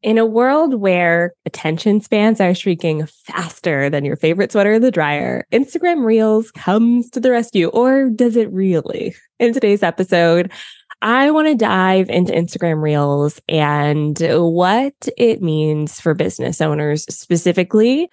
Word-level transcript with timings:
In 0.00 0.16
a 0.16 0.24
world 0.24 0.74
where 0.74 1.34
attention 1.44 2.00
spans 2.00 2.40
are 2.40 2.54
shrinking 2.54 3.06
faster 3.06 3.90
than 3.90 4.04
your 4.04 4.14
favorite 4.14 4.52
sweater 4.52 4.74
in 4.74 4.82
the 4.82 4.92
dryer, 4.92 5.44
Instagram 5.52 6.04
Reels 6.04 6.52
comes 6.52 7.10
to 7.10 7.20
the 7.20 7.32
rescue, 7.32 7.66
or 7.68 8.08
does 8.08 8.36
it 8.36 8.48
really? 8.52 9.16
In 9.40 9.52
today's 9.52 9.82
episode, 9.82 10.52
I 11.02 11.32
want 11.32 11.48
to 11.48 11.56
dive 11.56 12.08
into 12.10 12.32
Instagram 12.32 12.80
Reels 12.80 13.40
and 13.48 14.16
what 14.20 15.08
it 15.16 15.42
means 15.42 16.00
for 16.00 16.14
business 16.14 16.60
owners 16.60 17.02
specifically. 17.12 18.04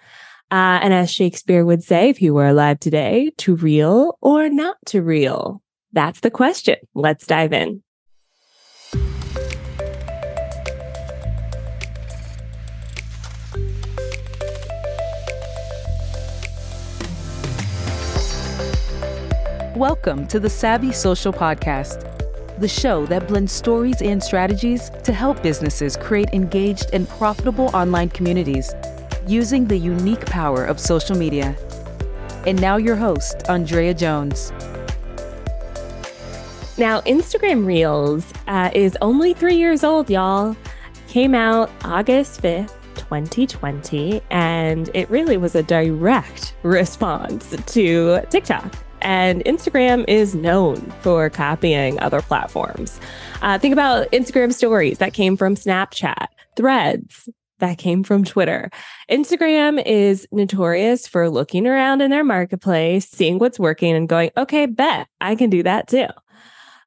Uh, 0.50 0.80
and 0.82 0.92
as 0.92 1.08
Shakespeare 1.12 1.64
would 1.64 1.84
say, 1.84 2.08
if 2.08 2.18
he 2.18 2.30
were 2.30 2.48
alive 2.48 2.80
today, 2.80 3.30
to 3.38 3.54
reel 3.54 4.18
or 4.20 4.48
not 4.48 4.76
to 4.86 5.02
reel? 5.02 5.62
That's 5.92 6.18
the 6.20 6.32
question. 6.32 6.76
Let's 6.94 7.26
dive 7.28 7.52
in. 7.52 7.80
Welcome 19.76 20.26
to 20.28 20.40
the 20.40 20.48
Savvy 20.48 20.90
Social 20.90 21.34
Podcast, 21.34 22.58
the 22.58 22.66
show 22.66 23.04
that 23.04 23.28
blends 23.28 23.52
stories 23.52 24.00
and 24.00 24.22
strategies 24.22 24.90
to 25.04 25.12
help 25.12 25.42
businesses 25.42 25.98
create 25.98 26.30
engaged 26.32 26.88
and 26.94 27.06
profitable 27.06 27.66
online 27.76 28.08
communities 28.08 28.72
using 29.26 29.66
the 29.66 29.76
unique 29.76 30.24
power 30.24 30.64
of 30.64 30.80
social 30.80 31.14
media. 31.14 31.54
And 32.46 32.58
now, 32.58 32.78
your 32.78 32.96
host, 32.96 33.42
Andrea 33.50 33.92
Jones. 33.92 34.50
Now, 36.78 37.02
Instagram 37.02 37.66
Reels 37.66 38.24
uh, 38.46 38.70
is 38.72 38.96
only 39.02 39.34
three 39.34 39.56
years 39.56 39.84
old, 39.84 40.08
y'all. 40.08 40.56
Came 41.06 41.34
out 41.34 41.70
August 41.84 42.40
5th. 42.40 42.72
2020, 42.94 44.22
and 44.30 44.90
it 44.94 45.08
really 45.10 45.36
was 45.36 45.54
a 45.54 45.62
direct 45.62 46.54
response 46.62 47.54
to 47.66 48.22
TikTok. 48.30 48.85
And 49.02 49.44
Instagram 49.44 50.04
is 50.08 50.34
known 50.34 50.80
for 51.00 51.30
copying 51.30 52.00
other 52.00 52.22
platforms. 52.22 52.98
Uh, 53.42 53.58
think 53.58 53.72
about 53.72 54.10
Instagram 54.12 54.52
stories 54.52 54.98
that 54.98 55.12
came 55.12 55.36
from 55.36 55.54
Snapchat, 55.54 56.26
threads 56.56 57.28
that 57.58 57.78
came 57.78 58.02
from 58.02 58.24
Twitter. 58.24 58.70
Instagram 59.10 59.82
is 59.84 60.26
notorious 60.30 61.06
for 61.06 61.30
looking 61.30 61.66
around 61.66 62.00
in 62.02 62.10
their 62.10 62.24
marketplace, 62.24 63.08
seeing 63.08 63.38
what's 63.38 63.58
working, 63.58 63.94
and 63.94 64.08
going, 64.08 64.30
okay, 64.36 64.66
bet 64.66 65.08
I 65.20 65.36
can 65.36 65.50
do 65.50 65.62
that 65.62 65.88
too. 65.88 66.06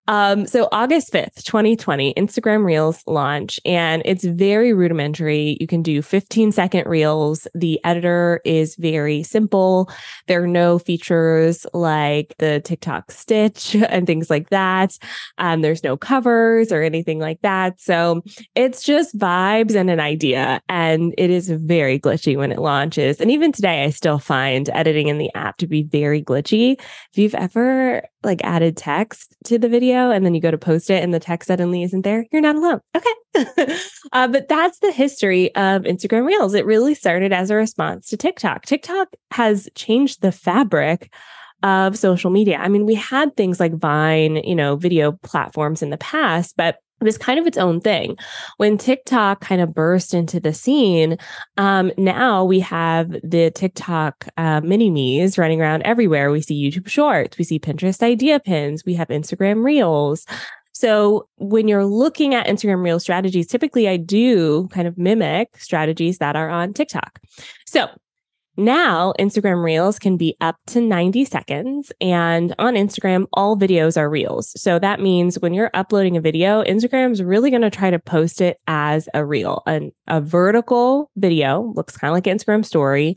Um, 0.09 0.47
so 0.47 0.67
August 0.71 1.13
5th, 1.13 1.43
2020, 1.43 2.15
Instagram 2.15 2.65
Reels 2.65 3.03
launch, 3.05 3.59
and 3.63 4.01
it's 4.05 4.23
very 4.23 4.73
rudimentary. 4.73 5.55
You 5.59 5.67
can 5.67 5.83
do 5.83 6.01
15 6.01 6.51
second 6.51 6.87
reels. 6.87 7.47
The 7.53 7.79
editor 7.83 8.41
is 8.43 8.75
very 8.75 9.21
simple. 9.21 9.87
There 10.25 10.41
are 10.41 10.47
no 10.47 10.79
features 10.79 11.63
like 11.75 12.33
the 12.39 12.59
TikTok 12.59 13.11
stitch 13.11 13.75
and 13.89 14.07
things 14.07 14.31
like 14.31 14.49
that. 14.49 14.97
Um, 15.37 15.61
there's 15.61 15.83
no 15.83 15.95
covers 15.95 16.71
or 16.71 16.81
anything 16.81 17.19
like 17.19 17.41
that. 17.43 17.79
So 17.79 18.23
it's 18.55 18.81
just 18.81 19.15
vibes 19.15 19.75
and 19.75 19.91
an 19.91 19.99
idea. 19.99 20.59
And 20.69 21.13
it 21.19 21.29
is 21.29 21.51
very 21.51 21.99
glitchy 21.99 22.35
when 22.35 22.51
it 22.51 22.57
launches. 22.57 23.21
And 23.21 23.29
even 23.29 23.51
today, 23.51 23.83
I 23.83 23.91
still 23.91 24.17
find 24.17 24.71
editing 24.73 25.07
in 25.07 25.19
the 25.19 25.29
app 25.35 25.57
to 25.57 25.67
be 25.67 25.83
very 25.83 26.23
glitchy. 26.23 26.79
If 26.79 27.17
you've 27.17 27.35
ever 27.35 28.01
like 28.23 28.43
added 28.43 28.75
text 28.75 29.35
to 29.45 29.57
the 29.57 29.69
video 29.69 30.11
and 30.11 30.25
then 30.25 30.33
you 30.33 30.41
go 30.41 30.51
to 30.51 30.57
post 30.57 30.89
it 30.89 31.03
and 31.03 31.13
the 31.13 31.19
text 31.19 31.47
suddenly 31.47 31.83
isn't 31.83 32.01
there, 32.01 32.25
you're 32.31 32.41
not 32.41 32.55
alone. 32.55 32.81
Okay. 32.95 33.77
uh, 34.11 34.27
but 34.27 34.47
that's 34.47 34.79
the 34.79 34.91
history 34.91 35.53
of 35.55 35.83
Instagram 35.83 36.25
Reels. 36.25 36.53
It 36.53 36.65
really 36.65 36.95
started 36.95 37.31
as 37.31 37.49
a 37.49 37.55
response 37.55 38.09
to 38.09 38.17
TikTok. 38.17 38.65
TikTok 38.65 39.09
has 39.31 39.69
changed 39.75 40.21
the 40.21 40.31
fabric 40.31 41.11
of 41.63 41.97
social 41.97 42.31
media. 42.31 42.57
I 42.57 42.67
mean, 42.69 42.85
we 42.85 42.95
had 42.95 43.35
things 43.35 43.59
like 43.59 43.73
Vine, 43.73 44.37
you 44.37 44.55
know, 44.55 44.75
video 44.75 45.11
platforms 45.11 45.81
in 45.81 45.89
the 45.89 45.97
past, 45.97 46.55
but 46.57 46.77
it 46.99 47.03
was 47.03 47.17
kind 47.17 47.39
of 47.39 47.47
its 47.47 47.57
own 47.57 47.79
thing. 47.81 48.17
When 48.57 48.77
TikTok 48.77 49.41
kind 49.41 49.61
of 49.61 49.73
burst 49.73 50.13
into 50.13 50.39
the 50.39 50.53
scene, 50.53 51.17
um, 51.57 51.91
now 51.97 52.43
we 52.43 52.59
have 52.59 53.11
the 53.23 53.51
TikTok 53.51 54.27
uh, 54.37 54.61
mini 54.61 54.89
me's 54.89 55.37
running 55.37 55.61
around 55.61 55.83
everywhere. 55.83 56.31
We 56.31 56.41
see 56.41 56.69
YouTube 56.69 56.87
Shorts, 56.87 57.37
we 57.37 57.43
see 57.43 57.59
Pinterest 57.59 58.03
idea 58.03 58.39
pins, 58.39 58.85
we 58.85 58.93
have 58.95 59.07
Instagram 59.07 59.63
Reels. 59.63 60.25
So 60.73 61.27
when 61.37 61.67
you're 61.67 61.85
looking 61.85 62.33
at 62.33 62.47
Instagram 62.47 62.83
Reel 62.83 63.01
strategies, 63.01 63.47
typically 63.47 63.89
I 63.89 63.97
do 63.97 64.69
kind 64.69 64.87
of 64.87 64.97
mimic 64.97 65.57
strategies 65.57 66.19
that 66.19 66.37
are 66.37 66.49
on 66.49 66.73
TikTok. 66.73 67.19
So 67.65 67.89
now, 68.59 69.13
Instagram 69.19 69.63
Reels 69.63 69.97
can 69.97 70.17
be 70.17 70.35
up 70.41 70.57
to 70.67 70.81
90 70.81 71.25
seconds. 71.25 71.91
And 72.01 72.53
on 72.59 72.75
Instagram, 72.75 73.25
all 73.33 73.57
videos 73.57 73.97
are 73.97 74.09
Reels. 74.09 74.51
So 74.61 74.77
that 74.79 74.99
means 74.99 75.39
when 75.39 75.53
you're 75.53 75.71
uploading 75.73 76.17
a 76.17 76.21
video, 76.21 76.63
Instagram's 76.63 77.23
really 77.23 77.49
going 77.49 77.61
to 77.61 77.69
try 77.69 77.89
to 77.89 77.99
post 77.99 78.41
it 78.41 78.57
as 78.67 79.07
a 79.13 79.25
Reel. 79.25 79.63
And 79.65 79.91
a 80.07 80.21
vertical 80.21 81.09
video 81.15 81.71
looks 81.75 81.97
kind 81.97 82.11
of 82.11 82.13
like 82.13 82.25
Instagram 82.25 82.65
story 82.65 83.15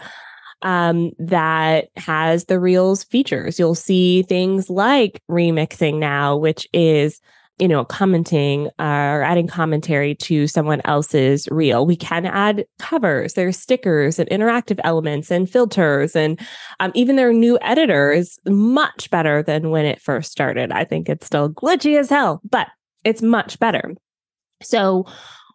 um, 0.62 1.10
that 1.18 1.88
has 1.96 2.44
the 2.44 2.60
Reels 2.60 3.04
features. 3.04 3.58
You'll 3.58 3.74
see 3.74 4.22
things 4.22 4.70
like 4.70 5.20
remixing 5.30 5.98
now, 5.98 6.36
which 6.36 6.68
is 6.72 7.20
you 7.58 7.68
know, 7.68 7.84
commenting 7.84 8.68
uh, 8.78 9.12
or 9.12 9.22
adding 9.22 9.46
commentary 9.46 10.14
to 10.16 10.46
someone 10.46 10.80
else's 10.84 11.48
reel. 11.50 11.86
We 11.86 11.96
can 11.96 12.26
add 12.26 12.64
covers, 12.78 13.34
there's 13.34 13.58
stickers 13.58 14.18
and 14.18 14.28
interactive 14.30 14.80
elements 14.84 15.30
and 15.30 15.48
filters. 15.48 16.16
And 16.16 16.40
um, 16.80 16.92
even 16.94 17.16
their 17.16 17.32
new 17.32 17.58
editor 17.62 18.10
is 18.10 18.38
much 18.46 19.10
better 19.10 19.42
than 19.42 19.70
when 19.70 19.84
it 19.84 20.00
first 20.00 20.32
started. 20.32 20.72
I 20.72 20.84
think 20.84 21.08
it's 21.08 21.26
still 21.26 21.50
glitchy 21.50 21.98
as 21.98 22.08
hell, 22.08 22.40
but 22.48 22.68
it's 23.04 23.22
much 23.22 23.58
better. 23.58 23.94
So, 24.62 25.06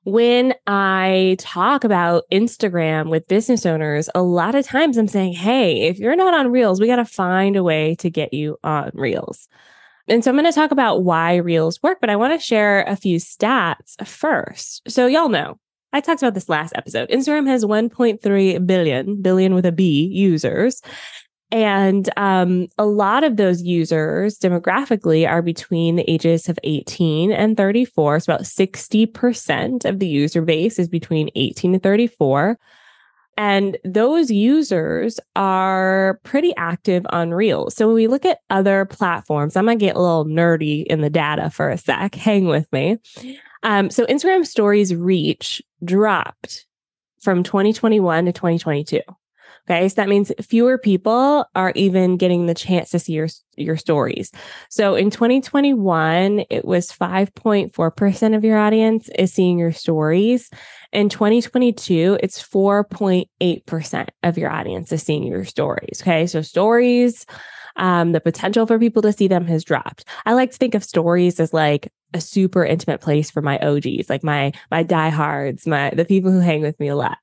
when 0.04 0.54
I 0.68 1.36
talk 1.38 1.84
about 1.84 2.24
Instagram 2.32 3.10
with 3.10 3.28
business 3.28 3.66
owners, 3.66 4.10
a 4.16 4.22
lot 4.22 4.56
of 4.56 4.66
times 4.66 4.98
I'm 4.98 5.10
saying, 5.10 5.34
hey, 5.34 5.82
if 5.90 6.00
you're 6.00 6.16
not 6.16 6.34
on 6.34 6.50
Reels, 6.50 6.80
we 6.80 6.88
got 6.88 6.96
to 6.96 7.04
find 7.04 7.58
a 7.58 7.64
way 7.64 7.96
to 7.96 8.10
get 8.10 8.34
you 8.34 8.56
on 8.64 8.92
Reels. 8.94 9.50
And 10.08 10.24
so 10.24 10.32
I'm 10.32 10.38
going 10.38 10.46
to 10.46 10.56
talk 10.56 10.72
about 10.72 11.04
why 11.04 11.36
Reels 11.36 11.82
work, 11.84 12.00
but 12.00 12.10
I 12.10 12.16
want 12.16 12.34
to 12.34 12.46
share 12.46 12.84
a 12.84 12.96
few 12.96 13.18
stats 13.18 14.06
first. 14.06 14.90
So 14.90 15.08
y'all 15.08 15.30
know, 15.30 15.60
I 15.94 16.02
talked 16.02 16.22
about 16.22 16.34
this 16.34 16.50
last 16.50 16.74
episode. 16.76 17.10
Instagram 17.10 17.48
has 17.48 17.66
1.3 17.66 18.66
billion, 18.66 19.22
billion 19.22 19.54
with 19.54 19.66
a 19.66 19.72
B 19.72 20.10
users. 20.12 20.82
And 21.50 22.10
um, 22.18 22.68
a 22.78 22.86
lot 22.86 23.24
of 23.24 23.38
those 23.38 23.62
users 23.62 24.38
demographically 24.38 25.28
are 25.28 25.42
between 25.42 25.96
the 25.96 26.10
ages 26.10 26.50
of 26.50 26.60
18 26.64 27.32
and 27.32 27.56
34. 27.56 28.20
So 28.20 28.34
about 28.34 28.46
60% 28.46 29.86
of 29.86 30.00
the 30.00 30.08
user 30.08 30.42
base 30.42 30.78
is 30.78 30.90
between 30.90 31.30
18 31.36 31.76
and 31.76 31.84
34. 31.84 32.60
And 33.38 33.78
those 33.86 34.32
users 34.32 35.20
are 35.36 36.20
pretty 36.24 36.56
active 36.58 37.06
on 37.12 37.32
Reels. 37.32 37.76
So 37.76 37.86
when 37.86 37.96
we 37.96 38.08
look 38.08 38.26
at 38.26 38.40
other 38.50 38.86
platforms, 38.86 39.56
I'm 39.56 39.66
going 39.66 39.78
to 39.78 39.86
get 39.86 39.96
a 39.96 40.02
little 40.02 40.26
nerdy 40.26 40.86
in 40.88 41.02
the 41.02 41.10
data 41.10 41.52
for 41.52 41.70
a 41.70 41.78
sec. 41.78 42.16
Hang 42.16 42.48
with 42.48 42.72
me. 42.74 42.98
Um, 43.62 43.92
so 43.92 44.06
Instagram 44.08 44.46
stories 44.46 44.96
reach 44.96 45.62
dropped 45.84 46.66
from 47.22 47.44
2021 47.44 48.26
to 48.26 48.32
2022. 48.32 49.02
Okay. 49.70 49.90
So 49.90 49.96
that 49.96 50.08
means 50.08 50.32
fewer 50.42 50.78
people 50.78 51.46
are 51.54 51.74
even 51.76 52.16
getting 52.16 52.46
the 52.46 52.54
chance 52.54 52.90
to 52.92 53.00
see 53.00 53.14
your, 53.14 53.28
your 53.58 53.76
stories. 53.76 54.32
So 54.70 54.96
in 54.96 55.10
2021, 55.10 56.46
it 56.50 56.64
was 56.64 56.90
5.4% 56.90 58.36
of 58.36 58.46
your 58.46 58.58
audience 58.58 59.10
is 59.20 59.34
seeing 59.34 59.60
your 59.60 59.74
stories. 59.74 60.50
In 60.94 61.10
2022, 61.10 62.18
it's 62.24 62.42
4.8% 62.42 64.08
of 64.24 64.38
your 64.38 64.50
audience 64.50 64.92
is 64.94 65.04
seeing 65.04 65.24
your 65.24 65.44
stories. 65.44 66.02
Okay. 66.02 66.28
So 66.28 66.42
stories, 66.42 67.26
um, 67.76 68.14
the 68.14 68.22
potential 68.22 68.66
for 68.66 68.80
people 68.80 69.02
to 69.02 69.12
see 69.12 69.28
them 69.28 69.46
has 69.48 69.66
dropped. 69.66 70.06
I 70.26 70.34
like 70.34 70.52
to 70.52 70.58
think 70.58 70.76
of 70.76 70.84
stories 70.84 71.40
as 71.40 71.54
like 71.54 71.92
a 72.14 72.22
super 72.22 72.66
intimate 72.66 73.02
place 73.02 73.30
for 73.30 73.42
my 73.42 73.60
OGs, 73.60 74.10
like 74.10 74.24
my 74.24 74.54
my 74.72 74.84
diehards, 74.84 75.68
my 75.68 75.92
the 75.92 76.06
people 76.06 76.32
who 76.32 76.40
hang 76.40 76.62
with 76.62 76.80
me 76.80 76.88
a 76.88 76.96
lot. 76.96 77.18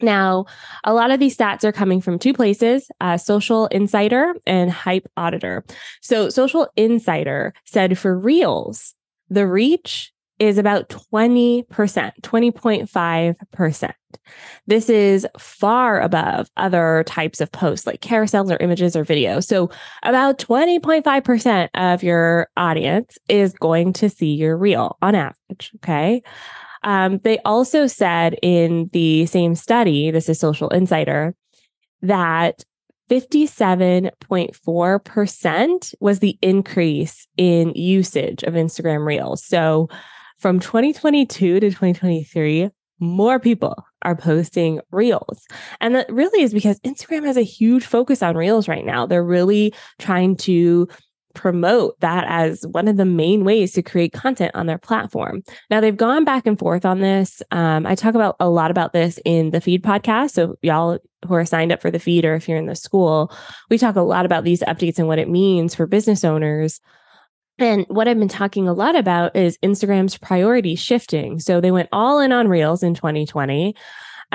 Now, 0.00 0.46
a 0.84 0.92
lot 0.92 1.10
of 1.10 1.20
these 1.20 1.36
stats 1.36 1.64
are 1.64 1.72
coming 1.72 2.00
from 2.00 2.18
two 2.18 2.32
places 2.32 2.90
uh, 3.00 3.16
Social 3.16 3.66
Insider 3.68 4.34
and 4.46 4.70
Hype 4.70 5.06
Auditor. 5.16 5.64
So, 6.02 6.28
Social 6.28 6.68
Insider 6.76 7.54
said 7.64 7.98
for 7.98 8.18
Reels, 8.18 8.94
the 9.30 9.46
reach 9.46 10.12
is 10.38 10.58
about 10.58 10.90
20%, 10.90 11.66
20.5%. 11.66 13.92
This 14.66 14.90
is 14.90 15.26
far 15.38 16.00
above 16.00 16.48
other 16.56 17.04
types 17.06 17.40
of 17.40 17.52
posts 17.52 17.86
like 17.86 18.00
carousels 18.00 18.50
or 18.50 18.62
images 18.62 18.96
or 18.96 19.04
videos. 19.04 19.44
So, 19.44 19.70
about 20.02 20.38
20.5% 20.38 21.68
of 21.74 22.02
your 22.02 22.48
audience 22.56 23.18
is 23.28 23.52
going 23.54 23.92
to 23.94 24.10
see 24.10 24.34
your 24.34 24.56
reel 24.56 24.98
on 25.00 25.14
average. 25.14 25.72
Okay. 25.76 26.22
Um, 26.86 27.18
they 27.24 27.38
also 27.40 27.88
said 27.88 28.38
in 28.42 28.88
the 28.92 29.26
same 29.26 29.56
study, 29.56 30.10
this 30.10 30.30
is 30.30 30.38
Social 30.38 30.68
Insider, 30.68 31.34
that 32.00 32.62
57.4% 33.10 35.94
was 36.00 36.20
the 36.20 36.38
increase 36.40 37.26
in 37.36 37.74
usage 37.74 38.42
of 38.44 38.54
Instagram 38.54 39.04
Reels. 39.04 39.44
So 39.44 39.90
from 40.38 40.60
2022 40.60 41.60
to 41.60 41.68
2023, 41.68 42.70
more 42.98 43.38
people 43.38 43.84
are 44.02 44.16
posting 44.16 44.80
reels. 44.90 45.46
And 45.80 45.94
that 45.96 46.10
really 46.10 46.42
is 46.42 46.54
because 46.54 46.80
Instagram 46.80 47.26
has 47.26 47.36
a 47.36 47.42
huge 47.42 47.84
focus 47.84 48.22
on 48.22 48.36
reels 48.36 48.68
right 48.68 48.86
now. 48.86 49.04
They're 49.06 49.24
really 49.24 49.74
trying 49.98 50.36
to 50.36 50.88
promote 51.36 52.00
that 52.00 52.24
as 52.28 52.66
one 52.66 52.88
of 52.88 52.96
the 52.96 53.04
main 53.04 53.44
ways 53.44 53.70
to 53.72 53.82
create 53.82 54.12
content 54.12 54.50
on 54.54 54.66
their 54.66 54.78
platform. 54.78 55.42
Now 55.70 55.80
they've 55.80 55.96
gone 55.96 56.24
back 56.24 56.46
and 56.46 56.58
forth 56.58 56.84
on 56.84 57.00
this. 57.00 57.42
Um, 57.52 57.86
I 57.86 57.94
talk 57.94 58.14
about 58.14 58.34
a 58.40 58.48
lot 58.48 58.72
about 58.72 58.92
this 58.92 59.20
in 59.24 59.50
the 59.50 59.60
feed 59.60 59.84
podcast. 59.84 60.32
So 60.32 60.56
y'all 60.62 60.98
who 61.26 61.34
are 61.34 61.44
signed 61.44 61.70
up 61.70 61.80
for 61.80 61.90
the 61.90 62.00
feed, 62.00 62.24
or 62.24 62.34
if 62.34 62.48
you're 62.48 62.58
in 62.58 62.66
the 62.66 62.74
school, 62.74 63.32
we 63.70 63.78
talk 63.78 63.96
a 63.96 64.00
lot 64.00 64.26
about 64.26 64.44
these 64.44 64.60
updates 64.62 64.98
and 64.98 65.06
what 65.06 65.18
it 65.18 65.28
means 65.28 65.74
for 65.74 65.86
business 65.86 66.24
owners. 66.24 66.80
And 67.58 67.86
what 67.88 68.08
I've 68.08 68.18
been 68.18 68.28
talking 68.28 68.68
a 68.68 68.74
lot 68.74 68.96
about 68.96 69.34
is 69.36 69.58
Instagram's 69.62 70.18
priority 70.18 70.74
shifting. 70.74 71.38
So 71.38 71.60
they 71.60 71.70
went 71.70 71.88
all 71.92 72.18
in 72.20 72.32
on 72.32 72.48
Reels 72.48 72.82
in 72.82 72.94
2020. 72.94 73.74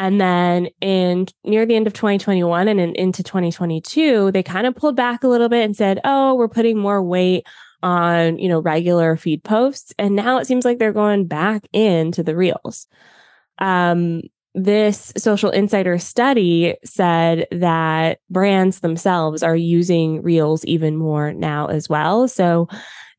And 0.01 0.19
then 0.19 0.69
in 0.81 1.27
near 1.43 1.63
the 1.67 1.75
end 1.75 1.85
of 1.85 1.93
2021 1.93 2.67
and 2.67 2.79
in, 2.79 2.95
into 2.95 3.21
2022, 3.21 4.31
they 4.31 4.41
kind 4.41 4.65
of 4.65 4.75
pulled 4.75 4.95
back 4.95 5.23
a 5.23 5.27
little 5.27 5.47
bit 5.47 5.63
and 5.63 5.77
said, 5.77 5.99
"Oh, 6.03 6.33
we're 6.33 6.47
putting 6.47 6.79
more 6.79 7.03
weight 7.03 7.45
on, 7.83 8.39
you 8.39 8.49
know, 8.49 8.59
regular 8.59 9.15
feed 9.15 9.43
posts." 9.43 9.93
And 9.99 10.15
now 10.15 10.39
it 10.39 10.47
seems 10.47 10.65
like 10.65 10.79
they're 10.79 10.91
going 10.91 11.27
back 11.27 11.67
into 11.71 12.23
the 12.23 12.35
reels. 12.35 12.87
Um, 13.59 14.23
this 14.53 15.13
social 15.17 15.49
insider 15.49 15.97
study 15.97 16.75
said 16.83 17.47
that 17.51 18.19
brands 18.29 18.81
themselves 18.81 19.43
are 19.43 19.55
using 19.55 20.21
reels 20.21 20.65
even 20.65 20.97
more 20.97 21.31
now 21.33 21.67
as 21.67 21.87
well. 21.87 22.27
So 22.27 22.67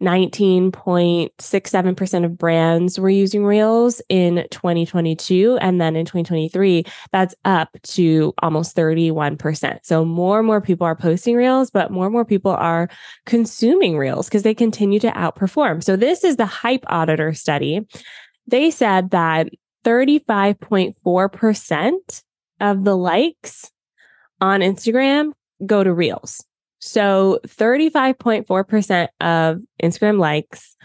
19.67% 0.02 2.24
of 2.24 2.36
brands 2.36 2.98
were 2.98 3.08
using 3.08 3.44
Reels 3.44 4.02
in 4.08 4.44
2022. 4.50 5.58
And 5.60 5.80
then 5.80 5.94
in 5.94 6.04
2023, 6.04 6.84
that's 7.12 7.36
up 7.44 7.68
to 7.84 8.34
almost 8.42 8.74
31%. 8.76 9.78
So 9.84 10.04
more 10.04 10.38
and 10.38 10.46
more 10.46 10.60
people 10.60 10.84
are 10.86 10.96
posting 10.96 11.36
Reels, 11.36 11.70
but 11.70 11.92
more 11.92 12.06
and 12.06 12.12
more 12.12 12.24
people 12.24 12.50
are 12.50 12.88
consuming 13.26 13.96
Reels 13.96 14.28
because 14.28 14.42
they 14.42 14.54
continue 14.54 14.98
to 15.00 15.12
outperform. 15.12 15.84
So 15.84 15.94
this 15.94 16.24
is 16.24 16.36
the 16.36 16.46
Hype 16.46 16.84
Auditor 16.88 17.32
study. 17.32 17.86
They 18.48 18.72
said 18.72 19.10
that 19.10 19.50
35.4% 19.84 22.22
of 22.60 22.84
the 22.84 22.96
likes 22.96 23.70
on 24.40 24.60
Instagram 24.60 25.32
go 25.66 25.84
to 25.84 25.92
Reels. 25.92 26.42
So 26.80 27.40
35.4% 27.46 29.08
of 29.20 29.60
Instagram 29.82 30.18
likes 30.18 30.76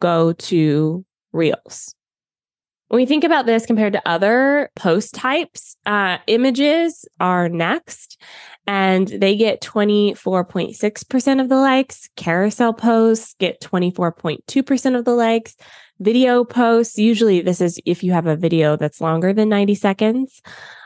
go 0.00 0.32
to 0.32 1.04
Reels. 1.32 1.94
When 2.88 3.00
we 3.00 3.06
think 3.06 3.22
about 3.22 3.46
this 3.46 3.66
compared 3.66 3.92
to 3.92 4.08
other 4.08 4.68
post 4.74 5.14
types, 5.14 5.76
uh, 5.86 6.18
images 6.26 7.04
are 7.20 7.48
next, 7.48 8.20
and 8.66 9.06
they 9.06 9.36
get 9.36 9.62
24.6% 9.62 11.40
of 11.40 11.48
the 11.48 11.56
likes. 11.56 12.08
Carousel 12.16 12.72
posts 12.72 13.36
get 13.38 13.60
24.2% 13.60 14.98
of 14.98 15.04
the 15.04 15.14
likes. 15.14 15.56
Video 16.00 16.44
posts, 16.44 16.96
usually, 16.96 17.42
this 17.42 17.60
is 17.60 17.78
if 17.84 18.02
you 18.02 18.12
have 18.12 18.26
a 18.26 18.34
video 18.34 18.74
that's 18.74 19.02
longer 19.02 19.34
than 19.34 19.50
90 19.50 19.74
seconds, 19.74 20.40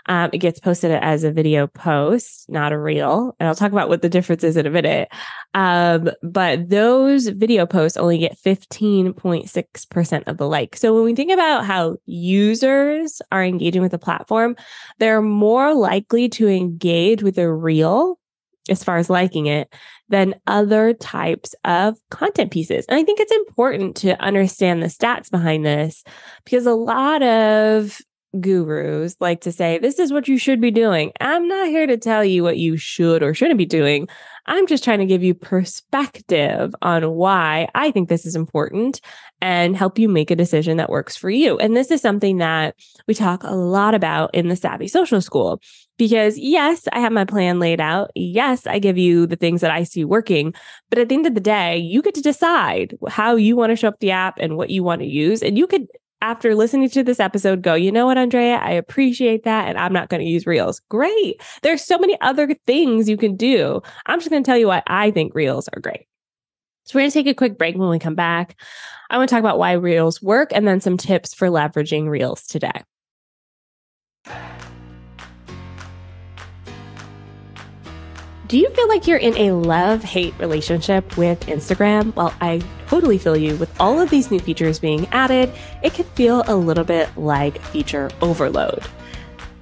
um, 0.07 0.29
it 0.33 0.39
gets 0.39 0.59
posted 0.59 0.91
as 0.91 1.23
a 1.23 1.31
video 1.31 1.69
post, 1.69 2.51
not 2.51 2.73
a 2.73 2.79
reel. 2.79 3.35
And 3.39 3.49
I'll 3.49 3.55
talk 3.55 3.71
about 3.71 3.89
what 3.89 4.03
the 4.03 4.09
difference 4.09 4.43
is 4.43 4.57
in 4.57 4.67
a 4.67 4.71
minute. 4.71 5.09
Um, 5.55 6.11
but 6.25 6.69
those 6.69 7.29
video 7.29 7.65
posts 7.65 7.97
only 7.97 8.19
get 8.19 8.37
15.6% 8.37 10.23
of 10.27 10.37
the 10.37 10.49
like. 10.49 10.77
So 10.77 10.93
when 10.93 11.05
we 11.05 11.15
think 11.15 11.31
about 11.31 11.65
how 11.65 11.97
users 12.07 13.23
are 13.31 13.45
engaging 13.45 13.83
with 13.83 13.93
the 13.93 13.99
platform, 13.99 14.57
they're 14.99 15.23
more 15.23 15.75
likely 15.75 16.29
to 16.31 16.49
engage 16.49 17.23
with 17.23 17.39
a 17.39 17.51
reel 17.51 18.19
as 18.69 18.83
far 18.83 18.97
as 18.97 19.11
liking 19.11 19.47
it 19.47 19.73
than 20.09 20.35
other 20.47 20.93
types 20.95 21.55
of 21.65 21.97
content 22.11 22.51
pieces. 22.51 22.87
And 22.87 22.99
I 22.99 23.05
think 23.05 23.21
it's 23.21 23.33
important 23.33 23.97
to 23.97 24.21
understand 24.23 24.83
the 24.83 24.87
stats 24.87 25.31
behind 25.31 25.65
this 25.65 26.05
because 26.45 26.67
a 26.67 26.75
lot 26.75 27.23
of 27.23 27.99
gurus 28.41 29.17
like 29.21 29.41
to 29.43 29.53
say, 29.53 29.79
this 29.79 29.99
is 29.99 30.13
what 30.13 30.29
you 30.29 30.39
should 30.39 30.61
be 30.61 30.71
doing. 30.71 31.13
I'm 31.21 31.47
not 31.49 31.69
here 31.69 31.87
to 31.87 31.97
tell 31.97 32.25
you 32.25 32.43
what 32.43 32.59
you 32.59 32.77
should 32.77 33.23
or 33.23 33.35
shouldn't 33.35 33.59
be 33.59 33.67
doing. 33.67 34.09
I'm 34.47 34.67
just 34.67 34.85
trying 34.85 34.99
to 34.99 35.07
give 35.07 35.23
you 35.23 35.33
perspective 35.35 36.75
on 36.83 37.11
why 37.13 37.69
I 37.75 37.91
think 37.91 38.09
this 38.09 38.27
is 38.27 38.37
important 38.37 39.01
and 39.41 39.77
help 39.77 39.99
you 39.99 40.09
make 40.09 40.31
a 40.31 40.37
decision 40.37 40.77
that 40.77 40.91
works 40.91 41.17
for 41.17 41.31
you. 41.31 41.59
And 41.59 41.77
this 41.77 41.91
is 41.91 42.01
something 42.03 42.39
that 42.39 42.75
we 43.07 43.15
talk 43.15 43.43
a 43.43 43.55
lot 43.55 43.95
about 43.95 44.35
in 44.35 44.49
the 44.49 44.57
Savvy 44.57 44.89
Social 44.89 45.21
School. 45.21 45.61
Because 45.97 46.37
yes, 46.37 46.89
I 46.93 47.01
have 47.01 47.13
my 47.13 47.25
plan 47.25 47.61
laid 47.61 47.81
out. 47.81 48.11
Yes, 48.15 48.67
I 48.67 48.81
give 48.81 48.99
you 48.99 49.27
the 49.27 49.37
things 49.37 49.61
that 49.61 49.71
I 49.71 49.85
see 49.85 50.05
working. 50.05 50.53
But 50.91 50.99
at 50.99 51.09
the 51.09 51.15
end 51.15 51.27
of 51.27 51.35
the 51.35 51.41
day, 51.41 51.79
you 51.79 52.03
get 52.03 52.15
to 52.15 52.21
decide 52.21 52.97
how 53.09 53.37
you 53.37 53.55
want 53.55 53.71
to 53.71 53.77
show 53.77 53.89
up 53.89 54.01
the 54.01 54.11
app 54.11 54.39
and 54.39 54.57
what 54.57 54.71
you 54.71 54.83
want 54.83 55.03
to 55.03 55.07
use. 55.07 55.43
And 55.43 55.57
you 55.57 55.67
could 55.67 55.87
after 56.25 56.55
listening 56.55 56.89
to 56.89 57.05
this 57.05 57.21
episode 57.21 57.61
go, 57.61 57.75
you 57.75 57.93
know 57.93 58.07
what, 58.07 58.17
Andrea, 58.17 58.57
I 58.57 58.71
appreciate 58.71 59.45
that. 59.45 59.69
And 59.69 59.77
I'm 59.77 59.93
not 59.93 60.09
going 60.09 60.23
to 60.23 60.27
use 60.27 60.47
reels. 60.47 60.81
Great. 60.89 61.43
There's 61.61 61.85
so 61.85 61.99
many 61.99 62.19
other 62.23 62.55
things 62.67 63.11
you 63.11 63.19
can 63.19 63.37
do. 63.37 63.83
I'm 64.07 64.21
just 64.21 64.31
going 64.31 64.43
to 64.43 64.47
tell 64.47 64.57
you 64.57 64.69
why 64.69 64.83
I 64.87 65.11
think 65.11 65.35
reels 65.35 65.69
are 65.69 65.81
great. 65.81 66.07
So 66.85 66.97
we're 66.97 67.03
going 67.03 67.11
to 67.11 67.15
take 67.15 67.27
a 67.27 67.35
quick 67.35 67.59
break 67.59 67.77
when 67.77 67.91
we 67.91 67.99
come 67.99 68.15
back. 68.15 68.59
I 69.11 69.19
want 69.19 69.29
to 69.29 69.35
talk 69.35 69.41
about 69.41 69.59
why 69.59 69.73
reels 69.73 70.23
work 70.23 70.51
and 70.55 70.67
then 70.67 70.81
some 70.81 70.97
tips 70.97 71.35
for 71.35 71.49
leveraging 71.49 72.09
reels 72.09 72.47
today. 72.47 72.83
Do 78.47 78.59
you 78.59 78.69
feel 78.71 78.89
like 78.89 79.07
you're 79.07 79.17
in 79.17 79.35
a 79.39 79.53
love 79.53 80.03
hate 80.03 80.35
relationship 80.39 81.17
with 81.17 81.41
Instagram? 81.47 82.15
Well, 82.15 82.35
I 82.43 82.61
totally 82.89 83.17
feel 83.17 83.39
you. 83.39 83.57
With 83.57 83.75
all 83.81 83.99
of 83.99 84.11
these 84.11 84.31
new 84.31 84.39
features 84.39 84.79
being 84.79 85.07
added, 85.13 85.51
it 85.83 85.95
can 85.95 86.05
feel 86.05 86.45
a 86.47 86.55
little 86.55 86.85
bit 86.85 87.09
like 87.17 87.59
feature 87.63 88.11
overload. 88.21 88.85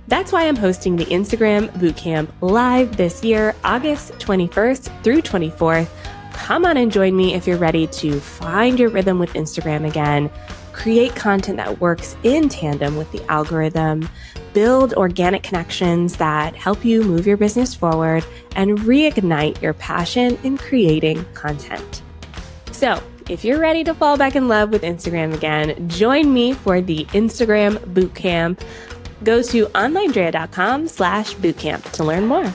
That's 0.08 0.32
why 0.32 0.48
I'm 0.48 0.56
hosting 0.56 0.96
the 0.96 1.04
Instagram 1.06 1.70
Bootcamp 1.74 2.28
live 2.40 2.96
this 2.96 3.22
year, 3.22 3.54
August 3.62 4.14
21st 4.14 5.04
through 5.04 5.22
24th. 5.22 5.88
Come 6.32 6.64
on 6.64 6.76
and 6.76 6.90
join 6.90 7.16
me 7.16 7.34
if 7.34 7.46
you're 7.46 7.58
ready 7.58 7.86
to 7.86 8.18
find 8.18 8.80
your 8.80 8.88
rhythm 8.88 9.20
with 9.20 9.32
Instagram 9.34 9.86
again, 9.86 10.28
create 10.82 11.14
content 11.14 11.58
that 11.58 11.80
works 11.80 12.16
in 12.24 12.48
tandem 12.48 12.96
with 12.96 13.10
the 13.12 13.24
algorithm, 13.30 14.08
build 14.52 14.94
organic 14.94 15.44
connections 15.44 16.16
that 16.16 16.56
help 16.56 16.84
you 16.84 17.04
move 17.04 17.24
your 17.24 17.36
business 17.36 17.72
forward, 17.72 18.24
and 18.56 18.78
reignite 18.80 19.62
your 19.62 19.74
passion 19.74 20.36
in 20.42 20.58
creating 20.58 21.24
content. 21.34 22.02
So, 22.72 23.00
if 23.30 23.44
you're 23.44 23.60
ready 23.60 23.84
to 23.84 23.94
fall 23.94 24.16
back 24.16 24.34
in 24.34 24.48
love 24.48 24.70
with 24.70 24.82
Instagram 24.82 25.32
again, 25.32 25.88
join 25.88 26.34
me 26.34 26.52
for 26.52 26.80
the 26.80 27.04
Instagram 27.06 27.76
Bootcamp. 27.94 28.60
Go 29.22 29.40
to 29.40 29.66
onlinedrea.com 29.66 30.88
slash 30.88 31.36
bootcamp 31.36 31.92
to 31.92 32.02
learn 32.02 32.26
more. 32.26 32.52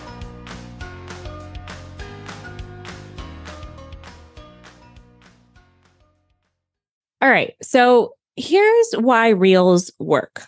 All 7.22 7.30
right. 7.30 7.56
So 7.62 8.17
here's 8.38 8.94
why 8.94 9.30
reels 9.30 9.92
work. 10.00 10.44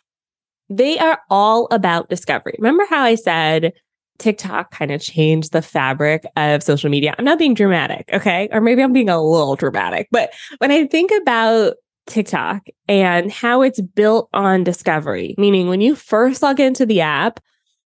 They 0.69 0.97
are 0.99 1.19
all 1.29 1.67
about 1.71 2.09
discovery. 2.09 2.55
Remember 2.59 2.85
how 2.89 3.01
I 3.01 3.15
said 3.15 3.73
TikTok 4.19 4.71
kind 4.71 4.91
of 4.91 5.01
changed 5.01 5.51
the 5.51 5.61
fabric 5.61 6.23
of 6.35 6.61
social 6.61 6.89
media? 6.89 7.15
I'm 7.17 7.25
not 7.25 7.39
being 7.39 7.55
dramatic, 7.55 8.09
okay? 8.13 8.49
Or 8.51 8.61
maybe 8.61 8.83
I'm 8.83 8.93
being 8.93 9.09
a 9.09 9.21
little 9.21 9.55
dramatic, 9.55 10.07
but 10.11 10.31
when 10.59 10.71
I 10.71 10.85
think 10.85 11.11
about 11.21 11.73
TikTok 12.05 12.67
and 12.87 13.31
how 13.31 13.61
it's 13.61 13.81
built 13.81 14.29
on 14.33 14.63
discovery, 14.63 15.35
meaning 15.37 15.69
when 15.69 15.81
you 15.81 15.95
first 15.95 16.43
log 16.43 16.59
into 16.59 16.85
the 16.85 17.01
app, 17.01 17.39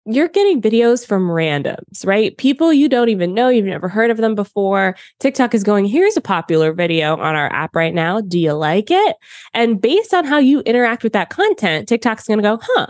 you're 0.04 0.28
getting 0.28 0.60
videos 0.60 1.06
from 1.06 1.28
randoms, 1.28 2.04
right? 2.04 2.36
People 2.36 2.72
you 2.72 2.88
don't 2.88 3.08
even 3.08 3.34
know, 3.34 3.48
you've 3.48 3.64
never 3.64 3.88
heard 3.88 4.10
of 4.10 4.16
them 4.16 4.34
before. 4.34 4.96
TikTok 5.20 5.54
is 5.54 5.62
going, 5.62 5.84
here's 5.84 6.16
a 6.16 6.20
popular 6.20 6.72
video 6.72 7.16
on 7.16 7.36
our 7.36 7.52
app 7.52 7.76
right 7.76 7.94
now. 7.94 8.20
Do 8.20 8.38
you 8.38 8.52
like 8.52 8.90
it? 8.90 9.16
And 9.54 9.80
based 9.80 10.12
on 10.12 10.24
how 10.24 10.38
you 10.38 10.60
interact 10.60 11.04
with 11.04 11.12
that 11.12 11.30
content, 11.30 11.88
TikTok's 11.88 12.26
going 12.26 12.38
to 12.38 12.42
go, 12.42 12.58
huh, 12.60 12.86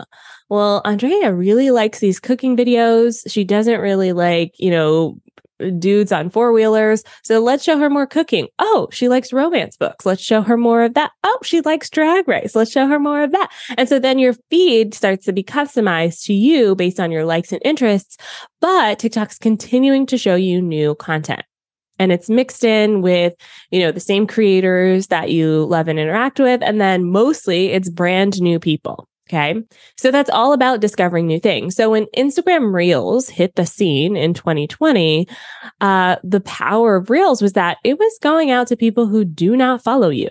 well, 0.49 0.81
Andrea 0.85 1.33
really 1.33 1.71
likes 1.71 1.99
these 1.99 2.19
cooking 2.19 2.57
videos. 2.57 3.21
She 3.27 3.43
doesn't 3.43 3.79
really 3.79 4.13
like, 4.13 4.53
you 4.57 4.71
know, 4.71 5.17
dudes 5.71 6.11
on 6.11 6.29
four 6.29 6.51
wheelers. 6.51 7.03
So 7.23 7.39
let's 7.39 7.63
show 7.63 7.77
her 7.77 7.89
more 7.89 8.07
cooking. 8.07 8.47
Oh, 8.59 8.87
she 8.91 9.09
likes 9.09 9.33
romance 9.33 9.77
books. 9.77 10.05
Let's 10.05 10.21
show 10.21 10.41
her 10.41 10.57
more 10.57 10.83
of 10.83 10.93
that. 10.93 11.11
Oh, 11.23 11.39
she 11.43 11.61
likes 11.61 11.89
drag 11.89 12.27
race. 12.27 12.55
Let's 12.55 12.71
show 12.71 12.87
her 12.87 12.99
more 12.99 13.23
of 13.23 13.31
that. 13.31 13.51
And 13.77 13.87
so 13.87 13.99
then 13.99 14.19
your 14.19 14.33
feed 14.49 14.93
starts 14.93 15.25
to 15.25 15.33
be 15.33 15.43
customized 15.43 16.25
to 16.25 16.33
you 16.33 16.75
based 16.75 16.99
on 16.99 17.11
your 17.11 17.25
likes 17.25 17.51
and 17.51 17.61
interests. 17.65 18.17
But 18.61 18.99
TikTok's 18.99 19.37
continuing 19.37 20.05
to 20.07 20.17
show 20.17 20.35
you 20.35 20.61
new 20.61 20.95
content 20.95 21.43
and 21.99 22.11
it's 22.11 22.29
mixed 22.29 22.63
in 22.63 23.01
with 23.01 23.33
you 23.71 23.79
know 23.79 23.91
the 23.91 23.99
same 23.99 24.25
creators 24.27 25.07
that 25.07 25.31
you 25.31 25.65
love 25.65 25.87
and 25.87 25.99
interact 25.99 26.39
with 26.39 26.61
and 26.63 26.81
then 26.81 27.05
mostly 27.05 27.67
it's 27.67 27.89
brand 27.89 28.41
new 28.41 28.59
people 28.59 29.07
okay? 29.29 29.61
So 29.97 30.11
that's 30.11 30.29
all 30.29 30.53
about 30.53 30.81
discovering 30.81 31.27
new 31.27 31.39
things. 31.39 31.75
So 31.75 31.91
when 31.91 32.05
instagram 32.15 32.73
reels 32.73 33.29
hit 33.29 33.55
the 33.55 33.65
scene 33.65 34.15
in 34.15 34.33
2020 34.33 35.27
uh, 35.81 36.15
the 36.23 36.41
power 36.41 36.95
of 36.95 37.09
reels 37.09 37.41
was 37.41 37.53
that 37.53 37.77
it 37.83 37.99
was 37.99 38.19
going 38.21 38.51
out 38.51 38.67
to 38.67 38.77
people 38.77 39.07
who 39.07 39.25
do 39.25 39.55
not 39.55 39.83
follow 39.83 40.09
you. 40.09 40.29